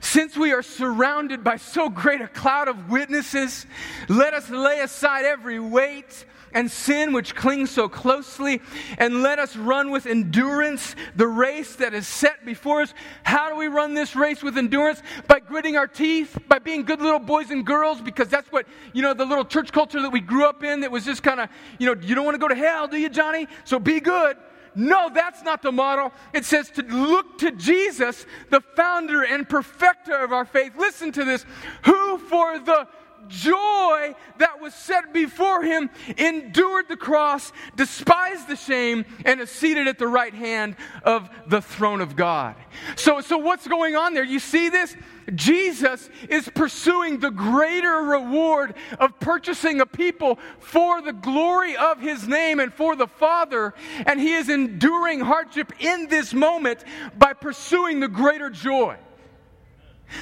[0.00, 3.64] since we are surrounded by so great a cloud of witnesses,
[4.10, 8.60] let us lay aside every weight and sin which clings so closely,
[8.98, 12.94] and let us run with endurance the race that is set before us.
[13.22, 15.02] How do we run this race with endurance?
[15.28, 19.02] By gritting our teeth, by being good little boys and girls, because that's what, you
[19.02, 21.48] know, the little church culture that we grew up in that was just kind of,
[21.78, 23.48] you know, you don't want to go to hell, do you, Johnny?
[23.64, 24.36] So be good.
[24.74, 26.12] No, that's not the model.
[26.32, 30.72] It says to look to Jesus, the founder and perfecter of our faith.
[30.78, 31.44] Listen to this.
[31.84, 32.88] Who for the
[33.28, 39.88] joy that was set before him, endured the cross, despised the shame, and is seated
[39.88, 42.56] at the right hand of the throne of God.
[42.96, 44.24] So, so what's going on there?
[44.24, 44.96] You see this?
[45.34, 52.26] Jesus is pursuing the greater reward of purchasing a people for the glory of his
[52.26, 53.74] name and for the Father,
[54.06, 56.84] and he is enduring hardship in this moment
[57.16, 58.96] by pursuing the greater joy.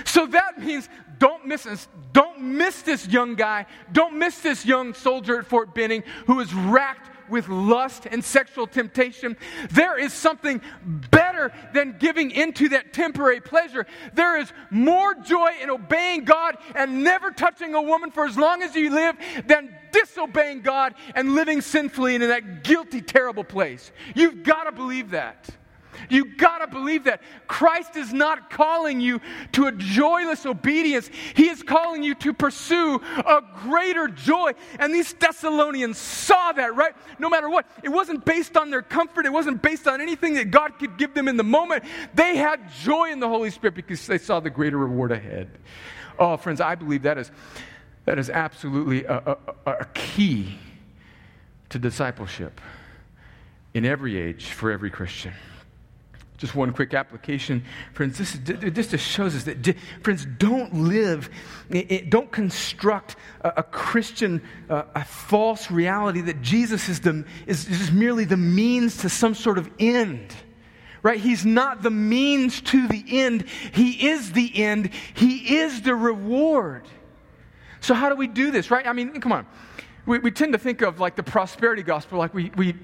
[0.05, 1.89] So that means don't miss this.
[2.13, 3.67] Don't miss this young guy.
[3.93, 8.67] Don't miss this young soldier at Fort Benning who is racked with lust and sexual
[8.67, 9.37] temptation.
[9.71, 10.61] There is something
[11.11, 13.87] better than giving into that temporary pleasure.
[14.15, 18.63] There is more joy in obeying God and never touching a woman for as long
[18.63, 23.93] as you live than disobeying God and living sinfully in that guilty, terrible place.
[24.15, 25.49] You've got to believe that.
[26.09, 27.23] You gotta believe that.
[27.47, 29.21] Christ is not calling you
[29.53, 31.11] to a joyless obedience.
[31.35, 34.53] He is calling you to pursue a greater joy.
[34.79, 36.95] And these Thessalonians saw that, right?
[37.19, 37.67] No matter what.
[37.83, 41.15] It wasn't based on their comfort, it wasn't based on anything that God could give
[41.15, 41.85] them in the moment.
[42.15, 45.51] They had joy in the Holy Spirit because they saw the greater reward ahead.
[46.19, 47.31] Oh, friends, I believe that is,
[48.05, 49.37] that is absolutely a,
[49.67, 50.59] a, a key
[51.71, 52.61] to discipleship
[53.73, 55.33] in every age for every Christian.
[56.41, 58.17] Just one quick application, friends.
[58.17, 61.29] This, this just shows us that, friends, don't live,
[62.09, 67.93] don't construct a, a Christian, uh, a false reality that Jesus is, the, is, is
[67.93, 70.35] merely the means to some sort of end
[71.03, 71.19] right?
[71.19, 73.47] He's not the means to the end.
[73.73, 74.91] He is the end.
[75.15, 76.87] He is the reward.
[77.81, 78.87] So, how do we do this, right?
[78.87, 79.47] I mean, come on.
[80.05, 82.75] We, we tend to think of like the prosperity gospel, like we, we,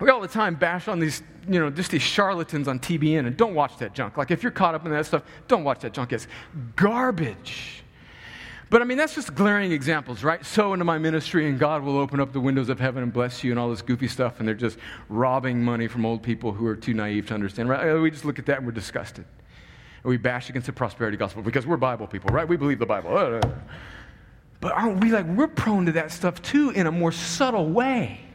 [0.00, 3.36] we all the time bash on these you know, just these charlatans on TBN, and
[3.36, 4.16] don't watch that junk.
[4.16, 6.12] Like, if you're caught up in that stuff, don't watch that junk.
[6.12, 6.26] It's
[6.74, 7.84] garbage.
[8.68, 10.44] But I mean, that's just glaring examples, right?
[10.44, 13.44] Sow into my ministry and God will open up the windows of heaven and bless
[13.44, 14.40] you and all this goofy stuff.
[14.40, 14.76] And they're just
[15.08, 17.88] robbing money from old people who are too naive to understand, right?
[17.88, 19.24] Uh, we just look at that and we're disgusted.
[20.02, 22.48] And we bash against the prosperity gospel because we're Bible people, right?
[22.48, 23.16] We believe the Bible.
[23.16, 23.50] Uh, uh,
[24.60, 28.25] but aren't we like, we're prone to that stuff too in a more subtle way.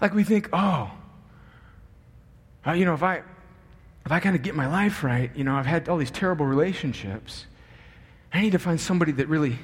[0.00, 0.90] Like we think, oh,
[2.74, 3.22] you know, if I,
[4.04, 6.46] if I kind of get my life right, you know, I've had all these terrible
[6.46, 7.46] relationships
[8.32, 9.58] I need to find somebody that really,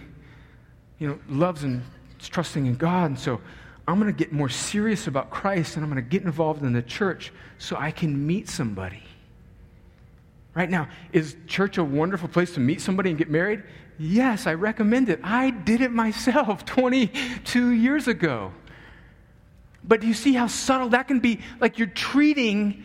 [0.98, 1.82] you know, loves and
[2.20, 3.06] is trusting in God.
[3.06, 3.40] And so
[3.86, 6.72] I'm going to get more serious about Christ and I'm going to get involved in
[6.72, 9.02] the church so I can meet somebody.
[10.54, 13.64] Right now, is church a wonderful place to meet somebody and get married?
[13.98, 15.20] Yes, I recommend it.
[15.22, 18.52] I did it myself 22 years ago.
[19.86, 21.40] But do you see how subtle that can be?
[21.60, 22.84] Like you're treating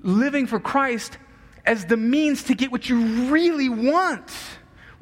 [0.00, 1.18] living for Christ
[1.64, 3.00] as the means to get what you
[3.30, 4.30] really want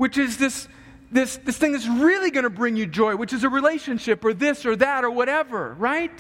[0.01, 0.67] which is this,
[1.13, 4.33] this, this thing that's really going to bring you joy, which is a relationship or
[4.33, 6.19] this or that or whatever, right?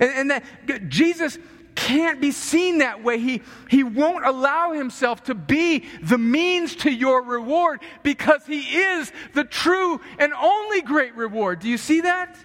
[0.00, 1.36] And, and that Jesus
[1.74, 3.18] can't be seen that way.
[3.18, 9.12] He, he won't allow himself to be the means to your reward because he is
[9.34, 11.58] the true and only great reward.
[11.58, 12.38] Do you see that?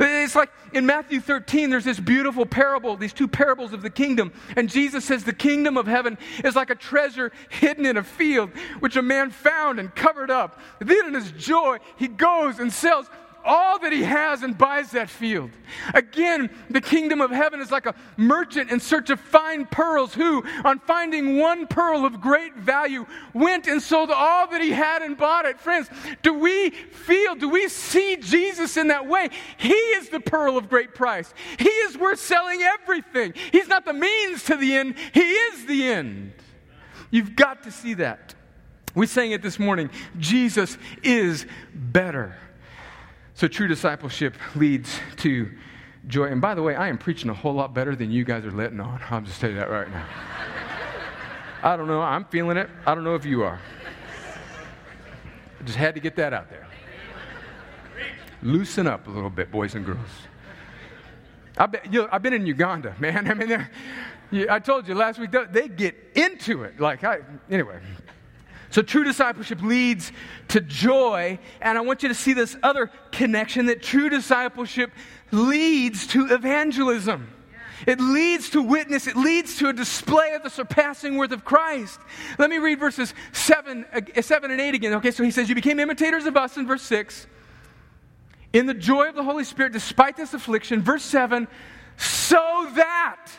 [0.00, 4.32] It's like in Matthew 13, there's this beautiful parable, these two parables of the kingdom.
[4.56, 8.50] And Jesus says the kingdom of heaven is like a treasure hidden in a field,
[8.80, 10.58] which a man found and covered up.
[10.78, 13.10] Then in his joy, he goes and sells
[13.44, 15.50] all that he has and buys that field.
[15.94, 20.44] Again, the kingdom of heaven is like a merchant in search of fine pearls who,
[20.64, 25.16] on finding one pearl of great value, went and sold all that he had and
[25.16, 25.60] bought it.
[25.60, 25.88] Friends,
[26.22, 29.30] do we feel, do we see Jesus in that way?
[29.56, 31.32] He is the pearl of great price.
[31.58, 33.34] He is worth selling everything.
[33.52, 36.32] He's not the means to the end, He is the end.
[37.10, 38.34] You've got to see that.
[38.94, 42.36] We sang it this morning Jesus is better.
[43.40, 45.50] So, true discipleship leads to
[46.08, 46.26] joy.
[46.26, 48.50] And by the way, I am preaching a whole lot better than you guys are
[48.50, 49.00] letting on.
[49.10, 50.04] I'm just tell you that right now.
[51.62, 52.02] I don't know.
[52.02, 52.68] I'm feeling it.
[52.84, 53.58] I don't know if you are.
[55.58, 56.68] I just had to get that out there.
[58.42, 59.98] Loosen up a little bit, boys and girls.
[61.56, 63.26] I've been, you know, I've been in Uganda, man.
[63.30, 66.78] I mean, I told you last week, they get into it.
[66.78, 67.80] Like, I, anyway,
[68.70, 70.12] so, true discipleship leads
[70.48, 71.40] to joy.
[71.60, 74.92] And I want you to see this other connection that true discipleship
[75.32, 77.32] leads to evangelism.
[77.86, 79.08] It leads to witness.
[79.08, 81.98] It leads to a display of the surpassing worth of Christ.
[82.38, 84.94] Let me read verses 7, uh, 7 and 8 again.
[84.94, 87.26] Okay, so he says, You became imitators of us in verse 6.
[88.52, 90.82] In the joy of the Holy Spirit, despite this affliction.
[90.82, 91.48] Verse 7,
[91.96, 93.30] so that,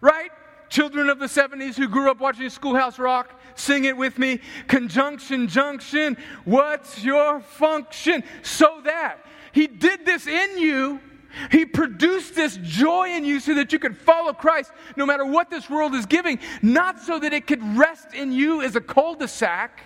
[0.00, 0.30] right?
[0.68, 4.40] Children of the 70s who grew up watching Schoolhouse Rock, Sing it with me.
[4.68, 6.16] Conjunction, junction.
[6.44, 8.24] What's your function?
[8.42, 9.18] So that
[9.52, 11.00] He did this in you.
[11.50, 15.48] He produced this joy in you so that you could follow Christ no matter what
[15.48, 19.14] this world is giving, not so that it could rest in you as a cul
[19.14, 19.80] de sac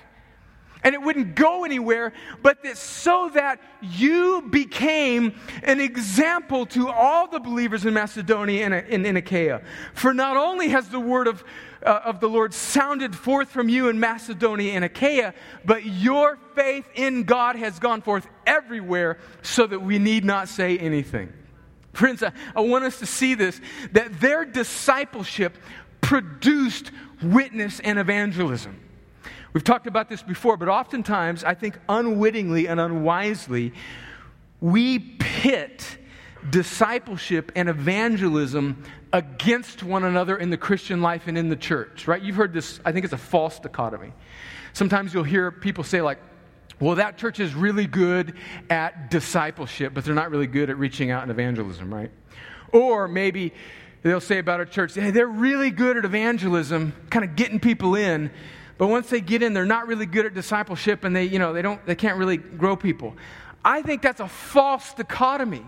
[0.87, 7.27] and it wouldn't go anywhere, but that so that you became an example to all
[7.27, 9.62] the believers in Macedonia and in, in Achaia.
[9.94, 11.42] For not only has the word of,
[11.85, 16.88] uh, of the Lord sounded forth from you in Macedonia and Achaia, but your faith
[16.94, 21.33] in God has gone forth everywhere so that we need not say anything.
[21.94, 25.59] Friends, I, I want us to see this that their discipleship
[26.01, 28.86] produced witness and evangelism.
[29.57, 33.73] We've talked about this before, but oftentimes, I think unwittingly and unwisely,
[34.61, 35.97] we pit
[36.51, 42.21] discipleship and evangelism against one another in the Christian life and in the church, right?
[42.21, 44.12] You've heard this, I think it's a false dichotomy.
[44.75, 46.19] Sometimes you'll hear people say, like,
[46.79, 48.35] well, that church is really good
[48.69, 52.11] at discipleship, but they're not really good at reaching out and evangelism, right?
[52.75, 53.55] Or maybe
[54.03, 57.95] they'll say about a church, hey, they're really good at evangelism, kind of getting people
[57.95, 58.31] in,
[58.79, 61.53] but once they get in, they're not really good at discipleship and they, you know,
[61.53, 63.17] they, don't, they can't really grow people.
[63.65, 65.65] I think that's a false dichotomy.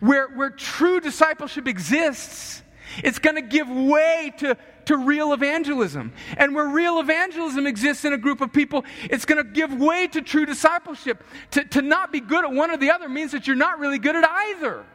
[0.00, 2.62] Where, where true discipleship exists,
[3.02, 6.12] it's going to give way to, to real evangelism.
[6.36, 10.06] And where real evangelism exists in a group of people, it's going to give way
[10.08, 11.24] to true discipleship.
[11.52, 13.98] To, to not be good at one or the other means that you're not really
[13.98, 14.86] good at either.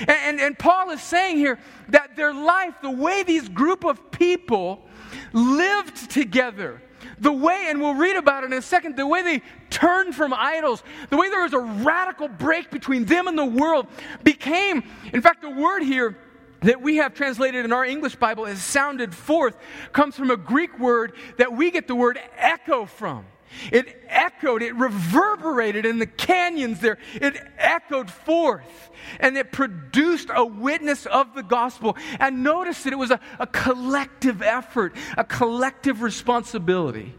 [0.00, 1.58] And, and, and Paul is saying here
[1.90, 4.86] that their life, the way these group of people
[5.32, 6.80] lived together.
[7.18, 10.34] The way, and we'll read about it in a second, the way they turned from
[10.34, 13.86] idols, the way there was a radical break between them and the world
[14.22, 16.16] became, in fact, the word here
[16.62, 19.56] that we have translated in our English Bible as sounded forth
[19.92, 23.24] comes from a Greek word that we get the word echo from.
[23.72, 26.98] It echoed, it reverberated in the canyons there.
[27.14, 31.96] It echoed forth and it produced a witness of the gospel.
[32.18, 37.14] And notice that it was a, a collective effort, a collective responsibility.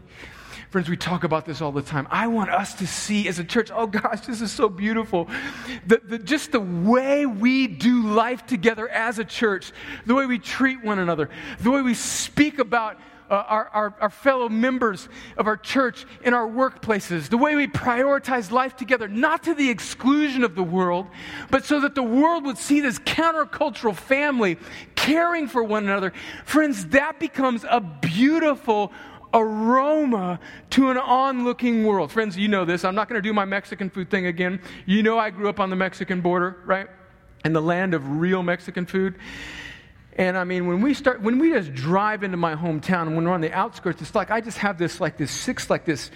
[0.70, 2.08] Friends, we talk about this all the time.
[2.10, 5.28] I want us to see as a church, oh gosh, this is so beautiful.
[5.86, 9.70] The, the, just the way we do life together as a church,
[10.06, 11.28] the way we treat one another,
[11.60, 12.98] the way we speak about
[13.32, 15.08] uh, our, our, our fellow members
[15.38, 19.70] of our church in our workplaces, the way we prioritize life together, not to the
[19.70, 21.06] exclusion of the world,
[21.50, 24.58] but so that the world would see this countercultural family
[24.96, 26.12] caring for one another.
[26.44, 28.92] Friends, that becomes a beautiful
[29.32, 32.12] aroma to an onlooking world.
[32.12, 32.84] Friends, you know this.
[32.84, 34.60] I'm not going to do my Mexican food thing again.
[34.84, 36.86] You know I grew up on the Mexican border, right?
[37.46, 39.14] In the land of real Mexican food.
[40.14, 43.32] And I mean, when we start, when we just drive into my hometown, when we're
[43.32, 46.10] on the outskirts, it's like I just have this, like this six, like this,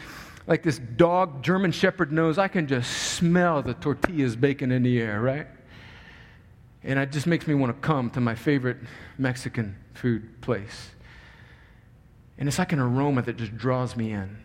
[0.46, 2.36] like this dog German Shepherd nose.
[2.36, 5.46] I can just smell the tortillas baking in the air, right?
[6.84, 8.76] And it just makes me want to come to my favorite
[9.18, 10.90] Mexican food place.
[12.38, 14.36] And it's like an aroma that just draws me in.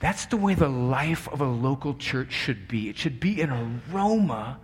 [0.00, 2.88] That's the way the life of a local church should be.
[2.88, 4.58] It should be an aroma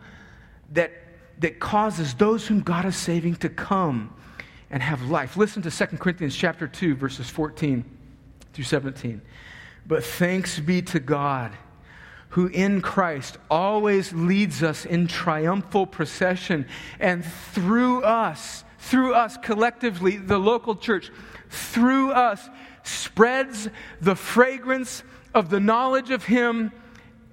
[0.73, 0.93] that
[1.39, 4.15] that causes those whom God is saving to come
[4.71, 5.37] and have life.
[5.37, 7.85] Listen to 2 Corinthians chapter 2 verses 14
[8.53, 9.21] through 17.
[9.87, 11.53] But thanks be to God
[12.35, 16.67] who in Christ always leads us in triumphal procession
[16.99, 21.13] and through us, through us collectively, the local church,
[21.49, 22.49] through us
[22.83, 23.69] spreads
[24.01, 26.73] the fragrance of the knowledge of him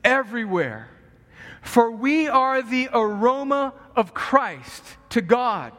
[0.04, 0.88] everywhere.
[1.64, 5.74] For we are the aroma of Christ to God.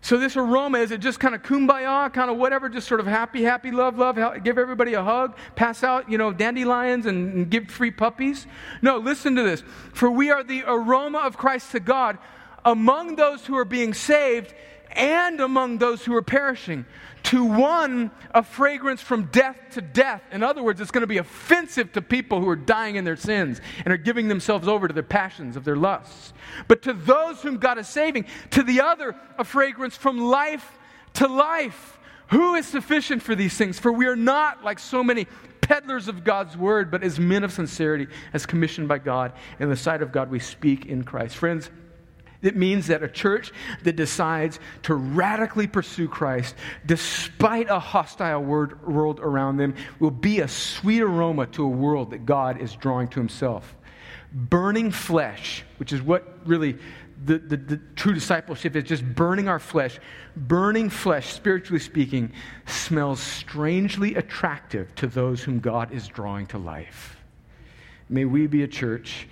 [0.00, 3.06] So, this aroma, is it just kind of kumbaya, kind of whatever, just sort of
[3.06, 7.50] happy, happy, love, love, give everybody a hug, pass out, you know, dandelions and, and
[7.50, 8.46] give free puppies?
[8.82, 9.64] No, listen to this.
[9.92, 12.18] For we are the aroma of Christ to God
[12.64, 14.54] among those who are being saved
[14.92, 16.86] and among those who are perishing.
[17.26, 20.22] To one, a fragrance from death to death.
[20.30, 23.16] In other words, it's going to be offensive to people who are dying in their
[23.16, 26.32] sins and are giving themselves over to their passions of their lusts.
[26.68, 30.78] But to those whom God is saving, to the other, a fragrance from life
[31.14, 31.98] to life.
[32.28, 33.78] Who is sufficient for these things?
[33.78, 35.26] For we are not like so many
[35.60, 39.32] peddlers of God's word, but as men of sincerity, as commissioned by God.
[39.58, 41.36] In the sight of God, we speak in Christ.
[41.36, 41.70] Friends,
[42.42, 49.20] it means that a church that decides to radically pursue Christ, despite a hostile world
[49.20, 53.20] around them, will be a sweet aroma to a world that God is drawing to
[53.20, 53.76] Himself.
[54.32, 56.78] Burning flesh, which is what really
[57.24, 59.98] the, the, the, true discipleship is just burning our flesh.
[60.36, 62.32] Burning flesh, spiritually speaking,
[62.66, 67.16] smells strangely attractive to those whom God is drawing to life.
[68.08, 69.28] May we be a church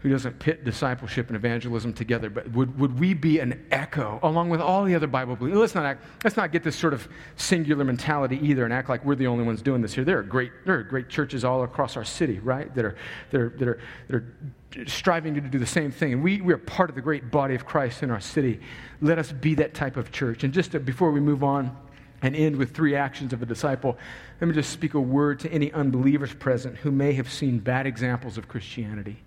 [0.00, 4.48] who doesn't pit discipleship and evangelism together, but would, would we be an echo along
[4.48, 5.58] with all the other Bible believers?
[5.60, 9.04] Let's not, act, let's not get this sort of singular mentality either and act like
[9.04, 10.04] we're the only ones doing this here.
[10.04, 12.96] There are great, there are great churches all across our city, right, that are,
[13.30, 16.14] that are, that are, that are striving to do the same thing.
[16.14, 18.60] And we, we are part of the great body of Christ in our city.
[19.02, 20.44] Let us be that type of church.
[20.44, 21.76] And just to, before we move on,
[22.22, 23.96] and end with three actions of a disciple,
[24.40, 27.86] let me just speak a word to any unbelievers present who may have seen bad
[27.86, 29.22] examples of Christianity.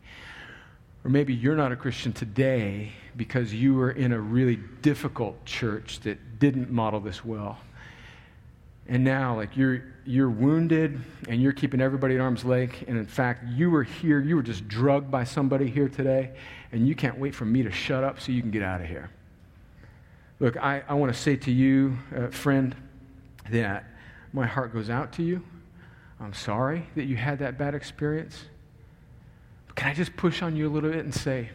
[1.04, 6.00] Or maybe you're not a Christian today because you were in a really difficult church
[6.02, 7.58] that didn't model this well.
[8.88, 11.00] And now, like, you're, you're wounded
[11.30, 12.84] and you're keeping everybody at arm's length.
[12.88, 16.32] And in fact, you were here, you were just drugged by somebody here today,
[16.72, 18.88] and you can't wait for me to shut up so you can get out of
[18.88, 19.10] here.
[20.40, 22.76] Look, I, I want to say to you, uh, friend,
[23.50, 23.86] that
[24.34, 25.42] my heart goes out to you.
[26.20, 28.46] I'm sorry that you had that bad experience.
[29.76, 31.50] Can I just push on you a little bit and say,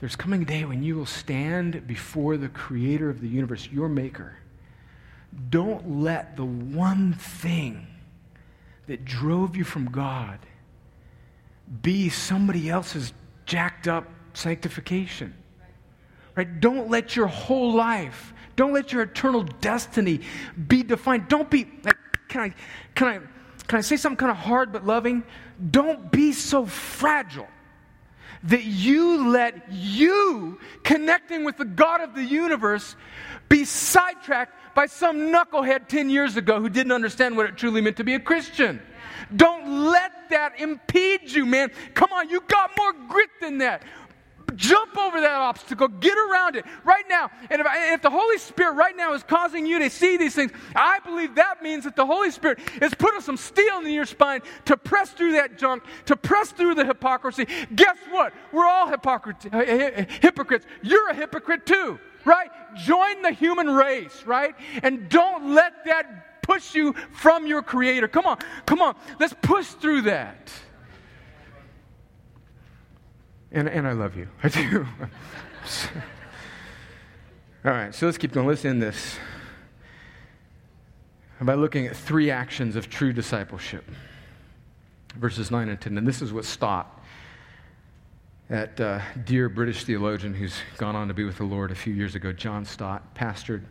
[0.00, 3.88] there's coming a day when you will stand before the creator of the universe, your
[3.88, 4.36] maker.
[5.48, 7.86] Don't let the one thing
[8.86, 10.38] that drove you from God
[11.82, 13.12] be somebody else's
[13.46, 15.34] jacked up sanctification.
[16.34, 16.60] Right?
[16.60, 20.20] Don't let your whole life, don't let your eternal destiny
[20.68, 21.28] be defined.
[21.28, 21.96] Don't be like,
[22.28, 22.54] can I
[22.94, 23.20] can I
[23.72, 25.24] can I say something kind of hard but loving?
[25.70, 27.48] Don't be so fragile
[28.42, 32.96] that you let you connecting with the God of the universe
[33.48, 37.96] be sidetracked by some knucklehead 10 years ago who didn't understand what it truly meant
[37.96, 38.78] to be a Christian.
[39.34, 41.70] Don't let that impede you, man.
[41.94, 43.84] Come on, you got more grit than that.
[44.56, 45.88] Jump over that obstacle.
[45.88, 47.30] Get around it right now.
[47.50, 50.52] And if, if, the Holy Spirit right now is causing you to see these things,
[50.74, 54.42] I believe that means that the Holy Spirit is putting some steel in your spine
[54.66, 57.46] to press through that junk, to press through the hypocrisy.
[57.74, 58.32] Guess what?
[58.52, 59.46] We're all hypocrites.
[60.20, 60.66] hypocrites.
[60.82, 62.50] You're a hypocrite too, right?
[62.76, 64.54] Join the human race, right?
[64.82, 68.08] And don't let that push you from your Creator.
[68.08, 68.96] Come on, come on.
[69.18, 70.52] Let's push through that.
[73.52, 74.28] And, and I love you.
[74.42, 74.86] I do.
[77.64, 78.46] All right, so let's keep going.
[78.48, 79.18] Let's end this
[81.40, 83.84] by looking at three actions of true discipleship.
[85.16, 85.98] Verses 9 and 10.
[85.98, 87.00] And this is what Stott,
[88.48, 91.92] that uh, dear British theologian who's gone on to be with the Lord a few
[91.92, 93.62] years ago, John Stott, pastored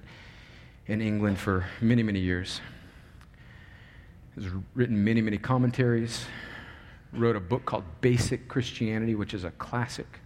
[0.86, 2.62] in England for many, many years.
[4.36, 6.26] Has written many, many commentaries,
[7.14, 10.20] wrote a book called Basic Christianity, which is a classic.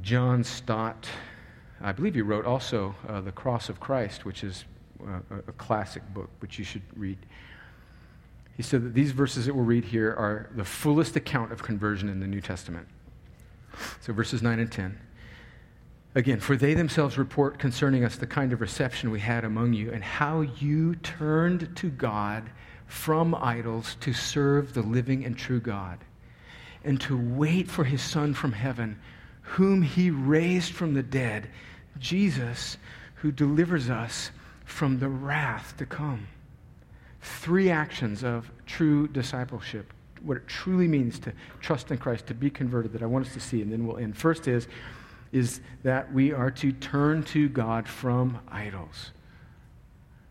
[0.00, 1.08] John Stott,
[1.80, 4.64] I believe he wrote also uh, The Cross of Christ, which is
[5.06, 7.18] uh, a classic book, which you should read.
[8.56, 12.08] He said that these verses that we'll read here are the fullest account of conversion
[12.08, 12.88] in the New Testament.
[14.00, 14.98] So, verses 9 and 10.
[16.14, 19.92] Again, for they themselves report concerning us the kind of reception we had among you
[19.92, 22.50] and how you turned to God
[22.88, 25.98] from idols to serve the living and true God,
[26.82, 28.98] and to wait for his Son from heaven,
[29.42, 31.50] whom he raised from the dead,
[31.98, 32.78] Jesus,
[33.16, 34.30] who delivers us
[34.64, 36.26] from the wrath to come.
[37.20, 42.48] Three actions of true discipleship, what it truly means to trust in Christ, to be
[42.50, 44.16] converted, that I want us to see, and then we'll end.
[44.16, 44.66] First is,
[45.30, 49.10] is that we are to turn to God from idols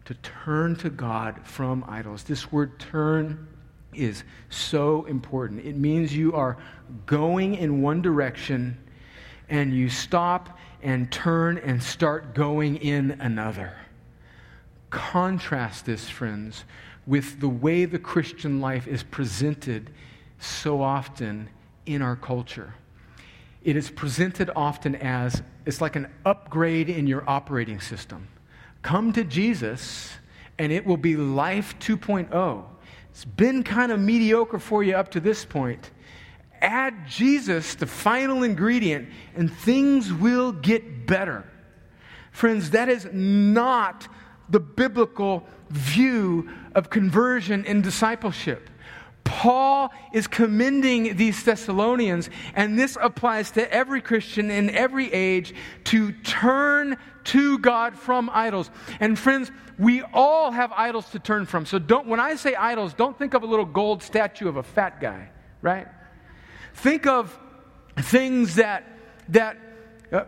[0.08, 2.24] to turn to God from idols.
[2.24, 3.46] This word turn
[3.94, 5.66] is so important.
[5.66, 6.58] It means you are
[7.06, 8.78] going in one direction
[9.50, 13.76] and you stop and turn and start going in another.
[14.92, 16.64] Contrast this, friends,
[17.06, 19.92] with the way the Christian life is presented
[20.40, 21.50] so often
[21.86, 22.76] in our culture.
[23.62, 28.30] It is presented often as it's like an upgrade in your operating system.
[28.88, 30.14] Come to Jesus,
[30.58, 32.64] and it will be life 2.0.
[33.10, 35.92] It's been kind of mediocre for you up to this point.
[36.62, 41.44] Add Jesus, the final ingredient, and things will get better.
[42.32, 44.08] Friends, that is not
[44.48, 48.70] the biblical view of conversion and discipleship.
[49.28, 55.54] Paul is commending these Thessalonians, and this applies to every Christian in every age,
[55.86, 58.72] to turn to God from idols.
[59.02, 61.66] And friends, we all have idols to turn from.
[61.66, 64.64] So don't, when I say idols, don't think of a little gold statue of a
[64.64, 65.30] fat guy,
[65.62, 65.88] right?
[66.74, 67.38] Think of
[67.98, 68.86] things that,
[69.28, 69.58] that
[70.10, 70.24] uh,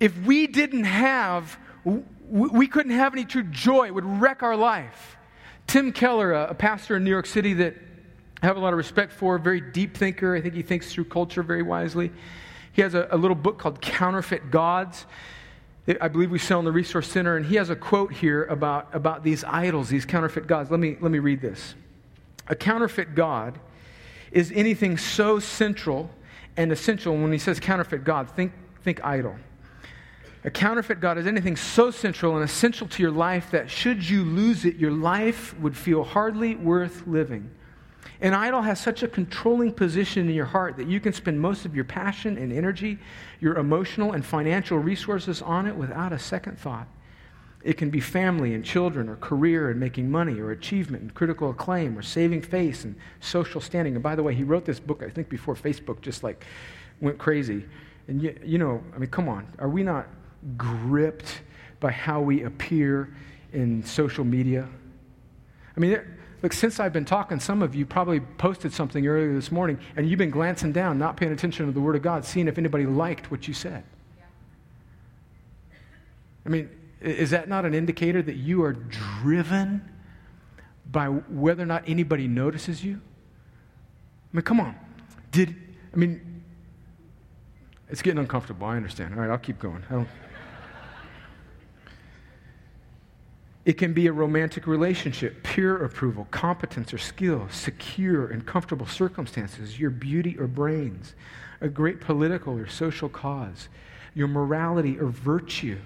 [0.00, 3.88] if we didn't have, we couldn't have any true joy.
[3.88, 5.18] It would wreck our life.
[5.66, 7.76] Tim Keller, a pastor in New York City that
[8.42, 10.36] I have a lot of respect for, very deep thinker.
[10.36, 12.12] I think he thinks through culture very wisely.
[12.72, 15.06] He has a, a little book called Counterfeit Gods.
[16.00, 18.94] I believe we sell in the Resource Center, and he has a quote here about,
[18.94, 20.70] about these idols, these counterfeit gods.
[20.70, 21.74] Let me, let me read this.
[22.46, 23.58] A counterfeit God
[24.30, 26.10] is anything so central
[26.56, 27.16] and essential.
[27.16, 29.36] When he says counterfeit God, think, think idol.
[30.44, 34.24] A counterfeit God is anything so central and essential to your life that should you
[34.24, 37.50] lose it, your life would feel hardly worth living.
[38.20, 41.64] An idol has such a controlling position in your heart that you can spend most
[41.64, 42.98] of your passion and energy,
[43.40, 46.88] your emotional and financial resources on it without a second thought.
[47.62, 51.50] It can be family and children, or career and making money, or achievement and critical
[51.50, 53.94] acclaim, or saving face and social standing.
[53.94, 56.44] And by the way, he wrote this book, I think, before Facebook just like
[57.00, 57.64] went crazy.
[58.06, 60.06] And you, you know, I mean, come on, are we not
[60.56, 61.42] gripped
[61.80, 63.14] by how we appear
[63.52, 64.68] in social media?
[65.76, 66.00] I mean,
[66.42, 70.08] Look, since I've been talking, some of you probably posted something earlier this morning and
[70.08, 72.86] you've been glancing down, not paying attention to the Word of God, seeing if anybody
[72.86, 73.82] liked what you said.
[76.46, 76.70] I mean,
[77.00, 79.88] is that not an indicator that you are driven
[80.90, 83.00] by whether or not anybody notices you?
[84.32, 84.76] I mean, come on.
[85.32, 85.54] Did,
[85.92, 86.42] I mean,
[87.88, 88.66] it's getting uncomfortable.
[88.66, 89.14] I understand.
[89.14, 89.82] All right, I'll keep going.
[89.90, 90.08] I don't.
[93.68, 99.78] It can be a romantic relationship, peer approval, competence or skill, secure and comfortable circumstances,
[99.78, 101.14] your beauty or brains,
[101.60, 103.68] a great political or social cause,
[104.14, 105.76] your morality or virtue,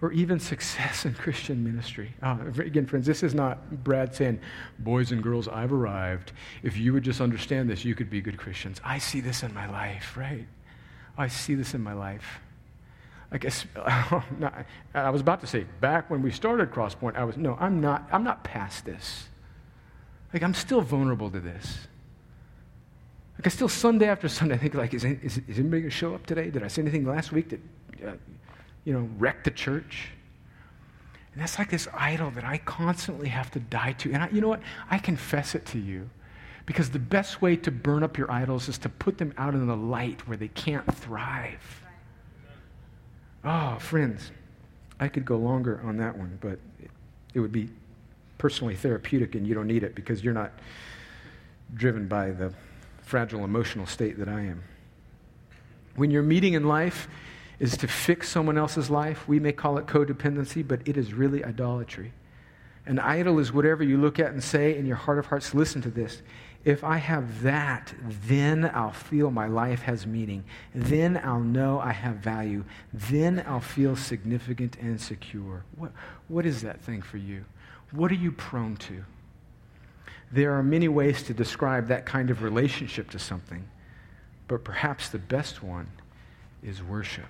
[0.00, 2.14] or even success in Christian ministry.
[2.22, 4.38] Uh, again, friends, this is not Brad saying,
[4.78, 6.30] Boys and girls, I've arrived.
[6.62, 8.80] If you would just understand this, you could be good Christians.
[8.84, 10.46] I see this in my life, right?
[11.18, 12.38] I see this in my life.
[13.32, 13.66] I guess
[14.94, 18.08] I was about to say back when we started Crosspoint, I was no, I'm not.
[18.12, 19.28] I'm not past this.
[20.32, 21.78] Like I'm still vulnerable to this.
[23.38, 25.90] Like I still Sunday after Sunday I think like is, is, is anybody going to
[25.90, 26.50] show up today?
[26.50, 27.60] Did I say anything last week that
[28.06, 28.12] uh,
[28.84, 30.10] you know wrecked the church?
[31.32, 34.12] And that's like this idol that I constantly have to die to.
[34.12, 34.62] And I, you know what?
[34.90, 36.08] I confess it to you.
[36.64, 39.66] Because the best way to burn up your idols is to put them out in
[39.66, 41.85] the light where they can't thrive.
[43.48, 44.32] Oh, friends,
[44.98, 46.58] I could go longer on that one, but
[47.32, 47.68] it would be
[48.38, 50.50] personally therapeutic and you don't need it because you're not
[51.72, 52.52] driven by the
[53.02, 54.64] fragile emotional state that I am.
[55.94, 57.08] When your meeting in life
[57.60, 61.44] is to fix someone else's life, we may call it codependency, but it is really
[61.44, 62.12] idolatry.
[62.84, 65.80] An idol is whatever you look at and say in your heart of hearts, listen
[65.82, 66.20] to this.
[66.66, 67.94] If I have that,
[68.26, 70.42] then I'll feel my life has meaning.
[70.74, 72.64] Then I'll know I have value.
[72.92, 75.62] Then I'll feel significant and secure.
[75.76, 75.92] What,
[76.26, 77.44] what is that thing for you?
[77.92, 79.04] What are you prone to?
[80.32, 83.68] There are many ways to describe that kind of relationship to something,
[84.48, 85.86] but perhaps the best one
[86.64, 87.26] is worship.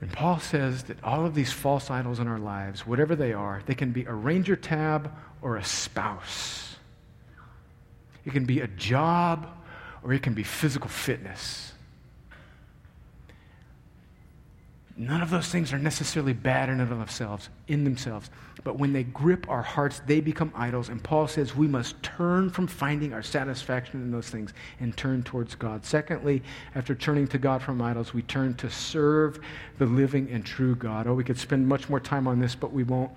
[0.00, 3.60] And Paul says that all of these false idols in our lives, whatever they are,
[3.66, 5.12] they can be a ranger tab
[5.42, 6.73] or a spouse.
[8.24, 9.48] It can be a job,
[10.02, 11.72] or it can be physical fitness.
[14.96, 18.30] None of those things are necessarily bad in and of themselves, in themselves.
[18.62, 20.88] But when they grip our hearts, they become idols.
[20.88, 25.24] And Paul says we must turn from finding our satisfaction in those things and turn
[25.24, 25.84] towards God.
[25.84, 26.44] Secondly,
[26.76, 29.40] after turning to God from idols, we turn to serve
[29.78, 31.08] the living and true God.
[31.08, 33.10] Oh, we could spend much more time on this, but we won't.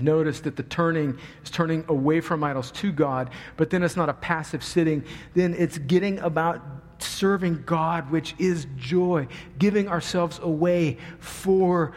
[0.00, 4.08] Notice that the turning is turning away from idols to God, but then it's not
[4.08, 5.04] a passive sitting.
[5.34, 6.62] Then it's getting about
[6.98, 9.28] serving God, which is joy,
[9.58, 11.92] giving ourselves away for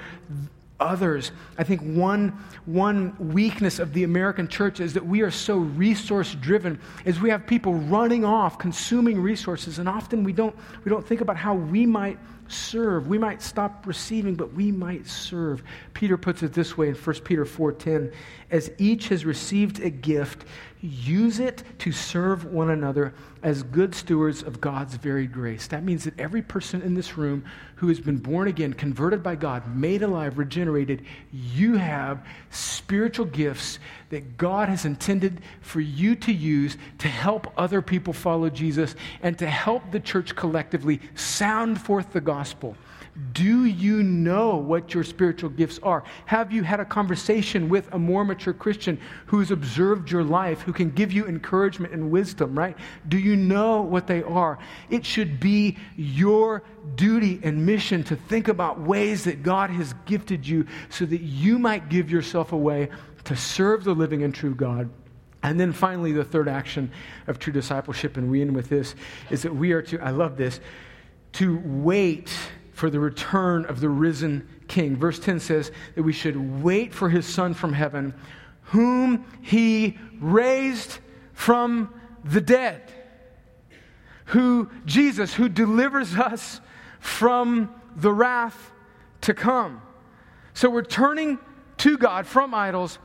[0.79, 1.31] others.
[1.57, 6.35] I think one, one weakness of the American church is that we are so resource
[6.35, 11.05] driven, is we have people running off, consuming resources, and often we don't, we don't
[11.05, 12.19] think about how we might
[12.51, 13.07] serve.
[13.07, 15.63] We might stop receiving, but we might serve.
[15.93, 18.11] Peter puts it this way in 1 Peter 4:10,
[18.51, 20.45] as each has received a gift,
[20.79, 25.67] use it to serve one another as good stewards of God's very grace.
[25.67, 27.43] That means that every person in this room
[27.75, 33.79] who has been born again, converted by God, made alive, regenerated, you have spiritual gifts
[34.09, 39.37] that God has intended for you to use to help other people follow Jesus and
[39.39, 42.36] to help the church collectively sound forth the gospel.
[43.33, 46.03] Do you know what your spiritual gifts are?
[46.25, 50.73] Have you had a conversation with a more mature Christian who's observed your life, who
[50.73, 52.77] can give you encouragement and wisdom, right?
[53.07, 54.59] Do you know what they are?
[54.89, 56.63] It should be your
[56.95, 61.57] duty and mission to think about ways that God has gifted you so that you
[61.57, 62.89] might give yourself away
[63.23, 64.89] to serve the living and true God.
[65.43, 66.91] And then finally, the third action
[67.27, 68.95] of true discipleship, and we end with this,
[69.29, 70.59] is that we are to, I love this,
[71.37, 72.35] to wait
[72.73, 74.95] for the return of the risen King.
[74.95, 78.15] Verse 10 says that we should wait for his Son from heaven,
[78.63, 80.97] whom he raised
[81.33, 82.91] from the dead.
[84.25, 86.59] Who, Jesus, who delivers us
[86.99, 88.71] from the wrath
[89.21, 89.83] to come.
[90.55, 91.37] So we're turning
[91.77, 92.97] to God from idols.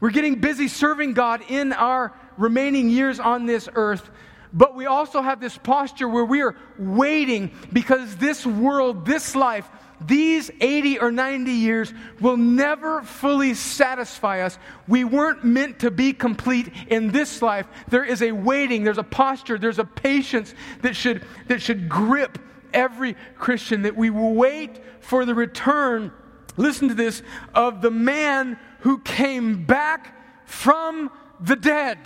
[0.00, 4.10] We're getting busy serving God in our remaining years on this earth
[4.54, 9.68] but we also have this posture where we are waiting because this world, this life,
[10.00, 14.58] these 80 or 90 years will never fully satisfy us.
[14.86, 17.66] We weren't meant to be complete in this life.
[17.88, 22.38] There is a waiting, there's a posture, there's a patience that should, that should grip
[22.72, 26.12] every Christian, that we will wait for the return,
[26.56, 27.22] listen to this,
[27.54, 31.98] of the man who came back from the dead.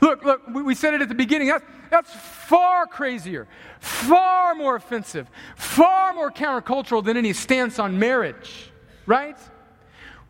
[0.00, 1.48] Look, look, we said it at the beginning.
[1.48, 3.46] That's, that's far crazier,
[3.78, 8.70] far more offensive, far more countercultural than any stance on marriage,
[9.06, 9.38] right?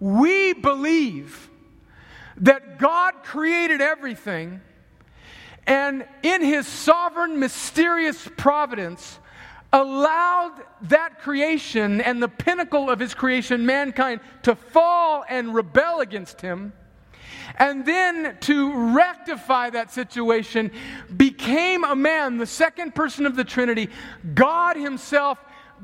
[0.01, 1.51] We believe
[2.39, 4.61] that God created everything,
[5.67, 9.19] and in his sovereign, mysterious providence,
[9.73, 16.41] allowed that creation and the pinnacle of his creation, mankind, to fall and rebel against
[16.41, 16.73] him
[17.57, 20.71] and then to rectify that situation,
[21.17, 23.89] became a man, the second person of the Trinity.
[24.35, 25.39] God Himself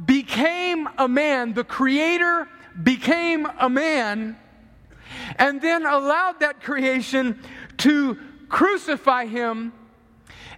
[0.04, 2.48] became a man, the Creator
[2.82, 4.36] became a man,
[5.36, 7.40] and then allowed that creation
[7.78, 8.18] to
[8.48, 9.72] crucify Him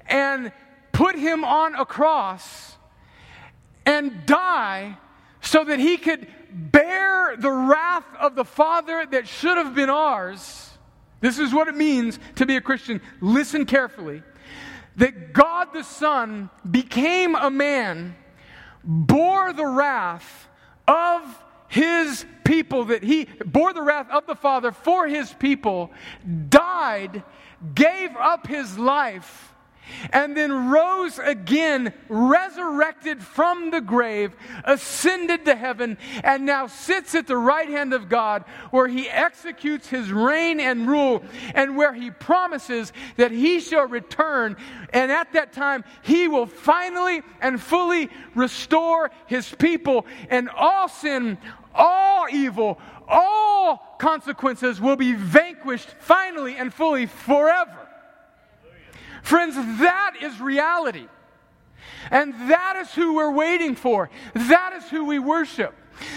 [0.06, 0.52] and
[0.92, 2.76] put him on a cross
[3.84, 4.96] and die
[5.40, 10.71] so that he could bear the wrath of the Father that should have been ours.
[11.22, 13.00] This is what it means to be a Christian.
[13.22, 14.22] Listen carefully.
[14.96, 18.14] That God the Son became a man,
[18.84, 20.48] bore the wrath
[20.86, 21.22] of
[21.68, 25.90] his people, that he bore the wrath of the Father for his people,
[26.50, 27.22] died,
[27.74, 29.51] gave up his life
[30.10, 34.34] and then rose again, resurrected from the grave,
[34.64, 39.88] ascended to heaven, and now sits at the right hand of God, where he executes
[39.88, 41.22] his reign and rule,
[41.54, 44.56] and where he promises that he shall return.
[44.92, 51.38] And at that time, he will finally and fully restore his people, and all sin,
[51.74, 52.78] all evil,
[53.08, 57.88] all consequences will be vanquished finally and fully forever.
[59.22, 61.06] Friends, that is reality.
[62.10, 64.10] And that is who we're waiting for.
[64.34, 65.74] That is who we worship.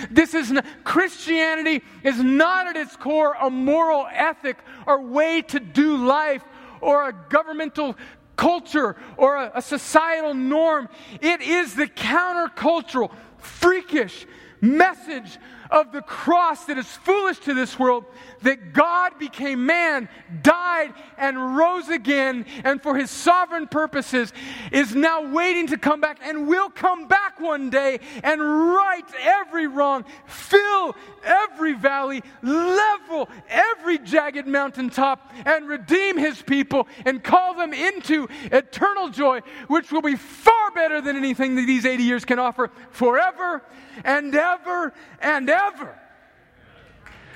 [0.09, 0.51] This is
[0.83, 6.43] Christianity is not at its core a moral ethic or way to do life
[6.81, 7.95] or a governmental
[8.35, 10.89] culture or a, a societal norm.
[11.21, 14.25] It is the countercultural, freakish
[14.61, 15.37] message
[15.69, 18.05] of the cross that is foolish to this world,
[18.41, 20.09] that God became man,
[20.41, 24.31] died, and rose again, and for his sovereign purposes
[24.71, 29.67] is now waiting to come back and will come back one day and right every
[29.67, 37.73] wrong, fill every valley, level every jagged mountaintop, and redeem his people and call them
[37.73, 42.39] into eternal joy, which will be far better than anything that these 80 years can
[42.39, 43.63] offer forever
[44.03, 45.54] and ever and ever.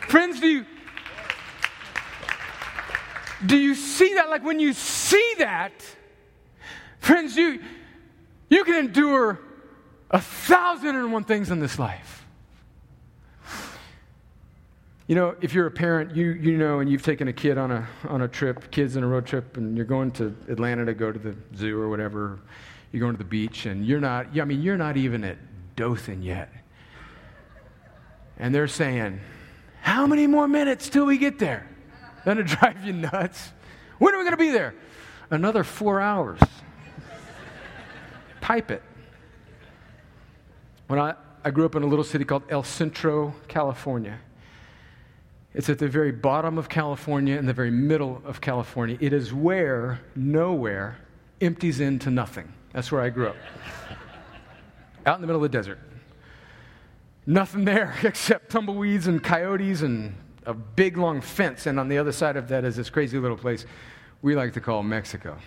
[0.10, 0.66] Friends, do you,
[3.46, 4.30] do you see that?
[4.30, 5.72] Like when you see that,
[7.00, 7.60] friends, you,
[8.50, 9.40] you can endure
[10.10, 12.26] a thousand and one things in this life.
[15.06, 17.70] You know, if you're a parent, you, you know, and you've taken a kid on
[17.72, 20.96] a, on a trip, kids in a road trip, and you're going to Atlanta to
[20.96, 22.40] go to the zoo or whatever,
[22.92, 25.38] you're going to the beach, and you're not, I mean, you're not even at
[25.76, 26.52] Dothan yet.
[28.40, 29.20] And they're saying,
[29.82, 31.68] How many more minutes till we get there?
[32.26, 33.52] That'll drive you nuts.
[33.98, 34.74] When are we going to be there?
[35.30, 36.40] Another four hours.
[38.42, 38.82] Type it.
[40.88, 41.14] When I,
[41.44, 44.20] I grew up in a little city called El Centro, California.
[45.54, 48.98] It's at the very bottom of California, in the very middle of California.
[49.00, 50.98] It is where nowhere
[51.42, 52.52] empties into nothing.
[52.74, 53.36] That's where I grew up.
[55.06, 55.80] Out in the middle of the desert.
[57.30, 60.16] Nothing there except tumbleweeds and coyotes and
[60.48, 61.68] a big long fence.
[61.68, 63.68] And on the other side of that is this crazy little place
[64.24, 65.38] we like to call Mexico.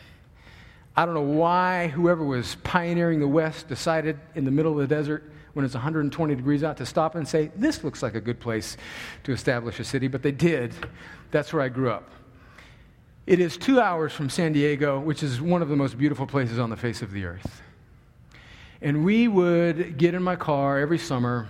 [0.97, 4.95] I don't know why whoever was pioneering the West decided in the middle of the
[4.95, 8.39] desert when it's 120 degrees out to stop and say, This looks like a good
[8.39, 8.77] place
[9.25, 10.73] to establish a city, but they did.
[11.33, 12.09] That's where I grew up.
[13.27, 16.61] It is two hours from San Diego, which is one of the most beautiful places
[16.61, 17.61] on the face of the earth.
[18.81, 21.49] And we would get in my car every summer.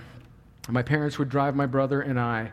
[0.69, 2.53] My parents would drive my brother and I.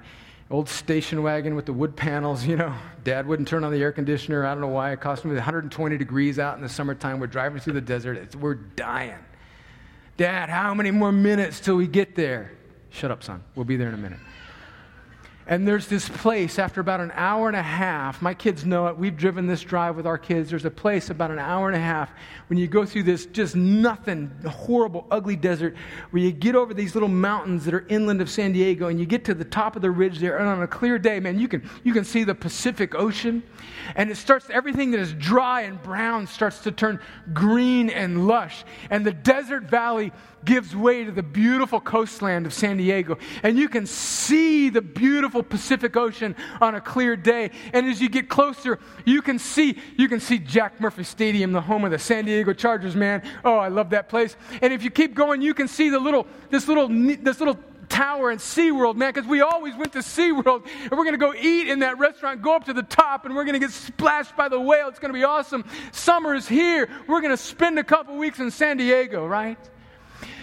[0.51, 2.74] Old station wagon with the wood panels, you know.
[3.03, 4.45] Dad wouldn't turn on the air conditioner.
[4.45, 4.91] I don't know why.
[4.91, 7.20] It cost me 120 degrees out in the summertime.
[7.20, 8.18] We're driving through the desert.
[8.18, 9.20] It's, we're dying.
[10.18, 12.51] Dad, how many more minutes till we get there?
[12.89, 13.43] Shut up, son.
[13.55, 14.20] We'll be there in a minute.
[15.50, 18.22] And there's this place after about an hour and a half.
[18.22, 18.95] My kids know it.
[18.95, 20.52] We've driven this drive with our kids.
[20.52, 22.12] There's a place about an hour and a half
[22.50, 25.76] when you go through this just nothing, horrible, ugly desert
[26.12, 29.08] where you get over these little mountains that are inland of San Diego and you
[29.08, 30.38] get to the top of the ridge there.
[30.38, 33.41] And on a clear day, man, you can, you can see the Pacific Ocean.
[33.95, 37.00] And it starts, everything that is dry and brown starts to turn
[37.34, 38.66] green and lush.
[38.91, 40.12] And the desert valley
[40.45, 43.18] gives way to the beautiful coastland of San Diego.
[43.43, 47.51] And you can see the beautiful Pacific Ocean on a clear day.
[47.73, 51.61] And as you get closer, you can see, you can see Jack Murphy Stadium, the
[51.61, 53.23] home of the San Diego Chargers, man.
[53.43, 54.35] Oh, I love that place.
[54.61, 57.57] And if you keep going, you can see the little, this little, this little
[57.89, 61.33] tower and SeaWorld, man, because we always went to SeaWorld and we're going to go
[61.33, 64.37] eat in that restaurant, go up to the top, and we're going to get splashed
[64.37, 64.87] by the whale.
[64.87, 65.65] It's going to be awesome.
[65.91, 66.87] Summer is here.
[67.07, 69.57] We're going to spend a couple weeks in San Diego, right?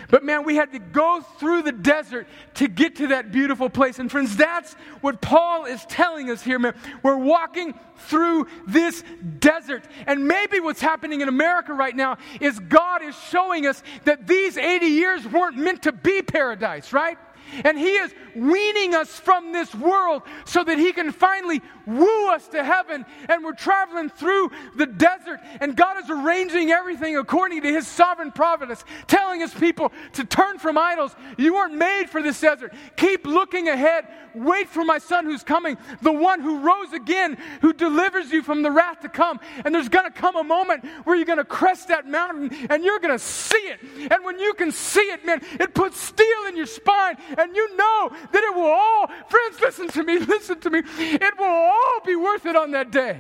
[0.09, 3.99] But man, we had to go through the desert to get to that beautiful place.
[3.99, 6.75] And friends, that's what Paul is telling us here, man.
[7.03, 9.03] We're walking through this
[9.39, 9.85] desert.
[10.07, 14.57] And maybe what's happening in America right now is God is showing us that these
[14.57, 17.19] 80 years weren't meant to be paradise, right?
[17.65, 22.49] And He is weaning us from this world so that He can finally woo us
[22.49, 27.72] to heaven, and we're traveling through the desert, and God is arranging everything according to
[27.72, 31.14] His sovereign providence, telling His people to turn from idols.
[31.37, 32.74] You weren't made for this desert.
[32.97, 34.07] Keep looking ahead.
[34.34, 38.62] Wait for my son who's coming, the one who rose again, who delivers you from
[38.62, 39.41] the wrath to come.
[39.64, 42.84] And there's going to come a moment where you're going to crest that mountain and
[42.84, 43.80] you're going to see it.
[44.12, 47.76] And when you can see it, man, it puts steel in your spine, and you
[47.76, 51.76] know that it will all, friends, listen to me, listen to me, it will all
[52.05, 53.18] be worth it on that day.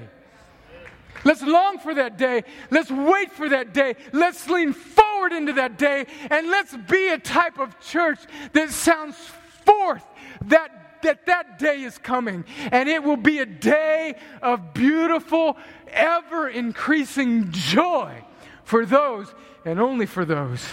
[1.24, 2.44] Let's long for that day.
[2.70, 3.96] Let's wait for that day.
[4.12, 6.06] Let's lean forward into that day.
[6.30, 8.20] And let's be a type of church
[8.52, 9.16] that sounds
[9.64, 10.04] forth
[10.46, 15.56] that that that day is coming and it will be a day of beautiful
[15.88, 18.24] ever increasing joy
[18.64, 19.32] for those
[19.64, 20.64] and only for those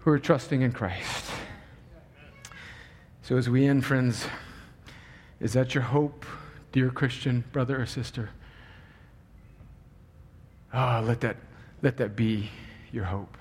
[0.00, 1.26] who are trusting in Christ.
[3.22, 4.26] So, as we end, friends,
[5.38, 6.26] is that your hope,
[6.72, 8.30] dear Christian brother or sister?
[10.72, 11.36] Ah, oh, let that,
[11.82, 12.50] let that be
[12.92, 13.36] your hope.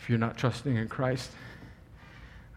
[0.00, 1.30] If you're not trusting in Christ,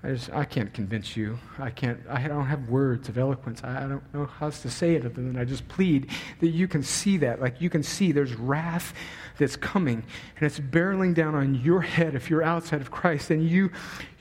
[0.03, 1.37] I just I can't convince you.
[1.59, 3.61] I can't I don't have words of eloquence.
[3.63, 6.09] I, I don't know how to say it other than I just plead
[6.39, 7.39] that you can see that.
[7.39, 8.95] Like you can see there's wrath
[9.37, 10.03] that's coming
[10.37, 13.69] and it's barreling down on your head if you're outside of Christ and you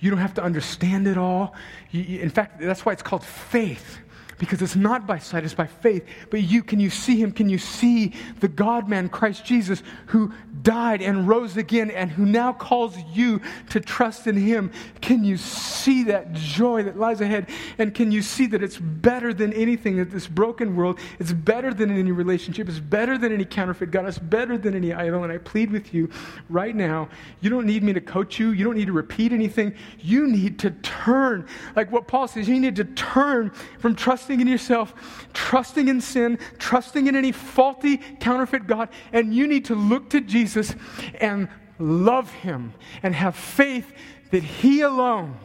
[0.01, 1.55] you don't have to understand it all.
[1.93, 4.01] You, in fact, that's why it's called faith
[4.41, 6.05] because it's not by sight, it's by faith.
[6.31, 7.31] But you, can you see him?
[7.31, 10.33] Can you see the God man, Christ Jesus, who
[10.63, 14.73] died and rose again and who now calls you to trust in him?
[15.03, 17.51] Can you see that joy that lies ahead?
[17.77, 21.75] And can you see that it's better than anything that this broken world, it's better
[21.75, 25.23] than any relationship, it's better than any counterfeit God, it's better than any idol.
[25.23, 26.09] And I plead with you
[26.49, 27.11] right now,
[27.43, 29.75] you don't need me to coach you, you don't need to repeat anything.
[29.99, 31.47] You need to turn.
[31.77, 36.01] Like what Paul says, you need to turn from trusting trusting in yourself, trusting in
[36.01, 40.75] sin, trusting in any faulty counterfeit God, and you need to look to Jesus
[41.21, 41.49] and
[41.81, 42.73] love him
[43.03, 43.93] and have faith
[44.31, 45.37] that he alone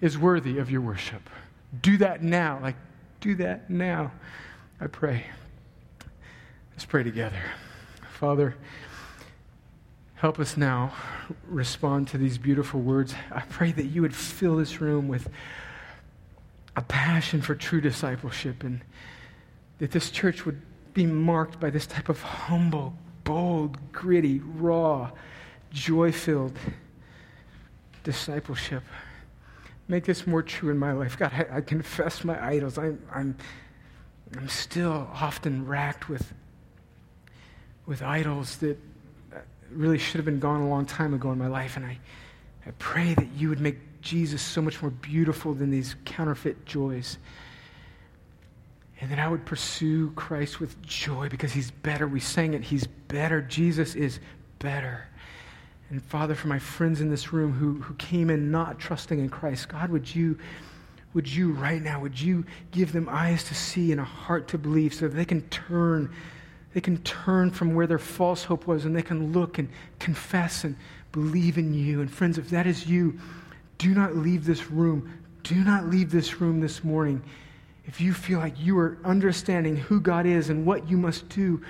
[0.00, 1.28] is worthy of your worship.
[1.82, 2.60] Do that now.
[2.62, 2.76] Like,
[3.20, 4.12] do that now.
[4.80, 5.24] I pray.
[6.72, 7.42] Let's pray together.
[8.12, 8.54] Father,
[10.14, 10.92] help us now
[11.48, 13.14] respond to these beautiful words.
[13.32, 15.28] I pray that you would fill this room with
[16.80, 18.80] a passion for true discipleship and
[19.80, 20.62] that this church would
[20.94, 25.10] be marked by this type of humble, bold, gritty, raw,
[25.70, 26.58] joy filled
[28.02, 28.82] discipleship.
[29.88, 31.18] Make this more true in my life.
[31.18, 32.78] God, I, I confess my idols.
[32.78, 33.36] I'm, I'm,
[34.38, 36.32] I'm still often racked with,
[37.84, 38.78] with idols that
[39.70, 41.76] really should have been gone a long time ago in my life.
[41.76, 41.98] And I,
[42.66, 47.18] I pray that you would make Jesus so much more beautiful than these counterfeit joys.
[49.00, 52.06] And then I would pursue Christ with joy because he's better.
[52.06, 53.40] We sang it, he's better.
[53.40, 54.20] Jesus is
[54.58, 55.06] better.
[55.88, 59.28] And Father, for my friends in this room who, who came in not trusting in
[59.28, 60.38] Christ, God, would you,
[61.14, 64.58] would you right now, would you give them eyes to see and a heart to
[64.58, 66.12] believe so that they can turn,
[66.74, 70.62] they can turn from where their false hope was and they can look and confess
[70.62, 70.76] and
[71.10, 72.02] believe in you.
[72.02, 73.18] And friends, if that is you,
[73.80, 75.18] do not leave this room.
[75.42, 77.22] Do not leave this room this morning
[77.90, 81.60] if you feel like you are understanding who God is and what you must do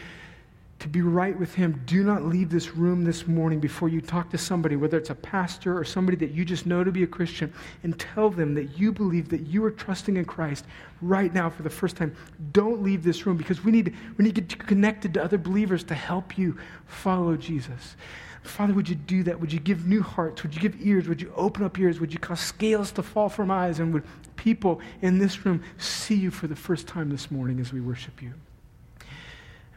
[0.81, 4.29] to be right with Him, do not leave this room this morning before you talk
[4.31, 7.07] to somebody, whether it's a pastor or somebody that you just know to be a
[7.07, 7.51] Christian,
[7.85, 10.67] and tell them that you believe that you are trusting in Christ
[11.01, 12.15] right now for the first time.
[12.53, 15.85] Don't leave this room because we need, we need to get connected to other believers
[15.85, 17.97] to help you follow Jesus.
[18.43, 19.39] Father, would you do that?
[19.41, 20.43] Would you give new hearts?
[20.43, 21.09] Would you give ears?
[21.09, 22.01] Would you open up ears?
[22.01, 23.79] Would you cause scales to fall from eyes?
[23.79, 24.05] And would
[24.37, 28.23] people in this room see you for the first time this morning as we worship
[28.23, 28.33] you?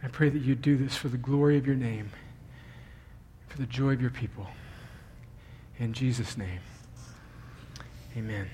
[0.01, 2.09] I pray that you do this for the glory of your name,
[3.47, 4.47] for the joy of your people.
[5.79, 6.59] In Jesus' name,
[8.17, 8.47] amen.